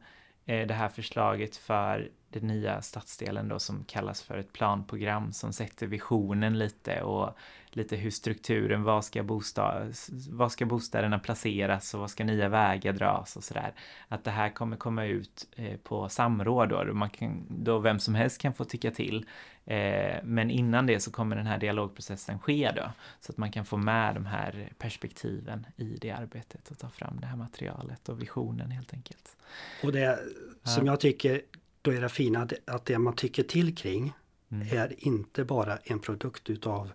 eh, 0.46 0.68
det 0.68 0.74
här 0.74 0.90
förslaget 0.90 1.56
för 1.56 2.10
den 2.30 2.48
nya 2.48 2.82
stadsdelen 2.82 3.48
då 3.48 3.60
som 3.60 3.84
kallas 3.84 4.22
för 4.22 4.38
ett 4.38 4.54
planprogram 4.54 5.34
som 5.34 5.54
sätter 5.54 5.88
visionen 5.88 6.60
lite 6.60 7.02
och 7.02 7.38
lite 7.76 7.96
hur 7.96 8.12
strukturen, 8.12 8.84
var 8.84 9.02
ska, 9.02 9.24
bostad, 9.24 9.94
var 10.30 10.50
ska 10.50 10.66
bostäderna 10.66 11.20
placeras 11.20 11.94
och 11.94 12.00
var 12.00 12.08
ska 12.08 12.24
nya 12.24 12.50
vägar 12.50 12.94
dras 12.94 13.36
och 13.36 13.44
sådär. 13.44 13.74
Att 14.08 14.24
det 14.24 14.32
här 14.32 14.50
kommer 14.50 14.78
komma 14.78 15.06
ut 15.06 15.48
eh, 15.56 15.78
på 15.78 16.10
samråd 16.10 16.70
då, 16.70 16.94
man 16.94 17.10
kan, 17.10 17.46
då 17.50 17.80
vem 17.80 18.00
som 18.00 18.16
helst 18.16 18.42
kan 18.42 18.54
få 18.54 18.66
tycka 18.66 18.92
till. 18.92 19.26
Eh, 19.66 20.16
men 20.24 20.52
innan 20.52 20.86
det 20.86 21.00
så 21.00 21.12
kommer 21.12 21.36
den 21.36 21.46
här 21.46 21.58
dialogprocessen 21.58 22.40
ske 22.40 22.72
då, 22.76 22.92
så 23.22 23.32
att 23.32 23.38
man 23.38 23.52
kan 23.52 23.66
få 23.66 23.78
med 23.78 24.16
de 24.16 24.26
här 24.26 24.70
perspektiven 24.78 25.66
i 25.76 25.98
det 26.02 26.12
arbetet 26.12 26.72
och 26.72 26.78
ta 26.78 26.90
fram 26.90 27.20
det 27.20 27.28
här 27.28 27.38
materialet 27.38 28.10
och 28.10 28.22
visionen 28.22 28.72
helt 28.72 28.94
enkelt. 28.94 29.38
Och 29.84 29.92
det 29.92 30.20
som 30.64 30.86
jag 30.86 31.00
tycker 31.00 31.42
då 31.82 31.92
är 31.92 32.02
det 32.02 32.10
fina 32.10 32.48
att 32.66 32.86
det 32.86 33.00
man 33.00 33.16
tycker 33.16 33.44
till 33.44 33.76
kring 33.76 34.14
mm. 34.50 34.78
är 34.78 34.96
inte 34.98 35.44
bara 35.44 35.78
en 35.84 36.00
produkt 36.00 36.50
utav 36.50 36.92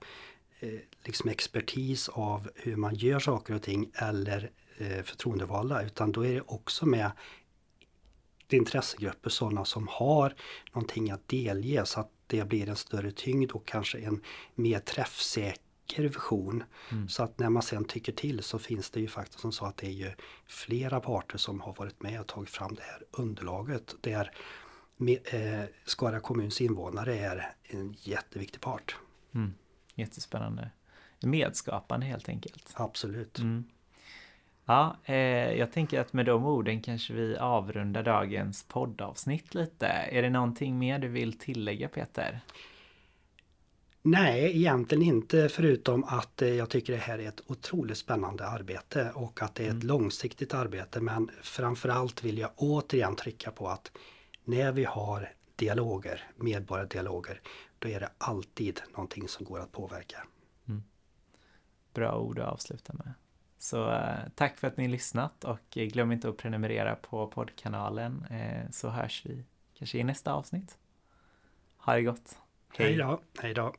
liksom 1.05 1.31
expertis 1.31 2.09
av 2.09 2.51
hur 2.55 2.77
man 2.77 2.95
gör 2.95 3.19
saker 3.19 3.55
och 3.55 3.63
ting 3.63 3.91
eller 3.95 4.51
eh, 4.77 5.03
förtroendevalda 5.03 5.83
utan 5.83 6.13
då 6.13 6.27
är 6.27 6.35
det 6.35 6.41
också 6.41 6.87
med 6.87 7.11
intressegrupper, 8.57 9.31
sådana 9.31 9.65
som 9.65 9.89
har 9.89 10.35
någonting 10.73 11.11
att 11.11 11.29
delge 11.29 11.87
så 11.87 12.01
att 12.01 12.11
det 12.27 12.45
blir 12.49 12.69
en 12.69 12.77
större 12.77 13.11
tyngd 13.11 13.51
och 13.51 13.67
kanske 13.67 13.99
en 13.99 14.23
mer 14.55 14.79
träffsäker 14.79 16.03
vision. 16.03 16.65
Mm. 16.91 17.09
Så 17.09 17.23
att 17.23 17.39
när 17.39 17.51
man 17.51 17.63
sen 17.63 17.85
tycker 17.85 18.13
till 18.13 18.43
så 18.43 18.59
finns 18.59 18.91
det 18.91 19.01
ju 19.01 19.09
faktiskt 19.09 19.41
som 19.41 19.53
så 19.53 19.65
att 19.65 19.77
det 19.77 19.87
är 19.87 19.91
ju 19.91 20.11
flera 20.47 21.01
parter 21.01 21.39
som 21.39 21.61
har 21.61 21.75
varit 21.75 22.03
med 22.03 22.21
och 22.21 22.27
tagit 22.27 22.51
fram 22.51 22.75
det 22.75 22.83
här 22.83 23.03
underlaget 23.11 23.95
där 24.01 24.33
eh, 25.25 25.65
Skara 25.85 26.21
kommuns 26.21 26.61
invånare 26.61 27.19
är 27.19 27.55
en 27.63 27.97
jätteviktig 27.99 28.61
part. 28.61 28.97
Mm. 29.35 29.55
Jättespännande. 29.99 30.71
Medskapande 31.21 32.07
helt 32.07 32.29
enkelt. 32.29 32.75
Absolut. 32.75 33.39
Mm. 33.39 33.65
Ja, 34.65 34.97
eh, 35.05 35.17
jag 35.53 35.73
tänker 35.73 36.01
att 36.01 36.13
med 36.13 36.27
de 36.27 36.45
orden 36.45 36.83
kanske 36.83 37.15
vi 37.15 37.37
avrundar 37.37 38.03
dagens 38.03 38.65
poddavsnitt 38.69 39.55
lite. 39.55 39.87
Är 39.87 40.23
det 40.23 40.31
någonting 40.31 40.79
mer 40.79 40.99
du 40.99 41.09
vill 41.09 41.39
tillägga 41.39 41.89
Peter? 41.89 42.41
Nej, 44.03 44.57
egentligen 44.57 45.05
inte 45.05 45.49
förutom 45.49 46.05
att 46.05 46.43
eh, 46.43 46.49
jag 46.49 46.71
tycker 46.71 46.93
det 46.93 46.99
här 46.99 47.19
är 47.19 47.29
ett 47.29 47.43
otroligt 47.47 47.99
spännande 47.99 48.47
arbete 48.47 49.13
och 49.15 49.43
att 49.43 49.55
det 49.55 49.63
är 49.63 49.67
ett 49.67 49.73
mm. 49.73 49.87
långsiktigt 49.87 50.55
arbete. 50.55 51.01
Men 51.01 51.31
framförallt 51.43 52.25
vill 52.25 52.39
jag 52.39 52.51
återigen 52.57 53.17
trycka 53.17 53.51
på 53.51 53.69
att 53.69 53.93
när 54.45 54.73
vi 54.73 54.85
har 54.85 55.33
dialoger, 55.57 56.25
medborgardialoger, 56.37 57.41
då 57.79 57.89
är 57.89 58.01
det 58.01 58.11
alltid 58.19 58.81
någonting 58.93 59.29
som 59.29 59.47
går 59.47 59.61
att 59.61 59.73
påverka. 59.73 60.27
Mm. 60.69 60.83
Bra 61.95 62.19
ord 62.19 62.39
att 62.39 62.53
avsluta 62.53 62.93
med. 62.93 63.13
Så 63.59 63.91
eh, 63.93 64.19
tack 64.35 64.57
för 64.57 64.67
att 64.67 64.77
ni 64.77 64.89
lyssnat 64.89 65.45
och 65.45 65.71
glöm 65.71 66.13
inte 66.13 66.29
att 66.29 66.37
prenumerera 66.37 66.97
på 66.97 67.27
poddkanalen 67.27 68.25
eh, 68.31 68.71
så 68.71 68.89
hörs 68.89 69.27
vi 69.27 69.45
kanske 69.75 69.99
i 69.99 70.05
nästa 70.05 70.33
avsnitt. 70.33 70.79
Ha 71.77 71.95
det 71.95 72.03
gott. 72.03 72.39
Hej 72.77 72.97
då. 72.97 73.21
Hej 73.41 73.55
då. 73.55 73.75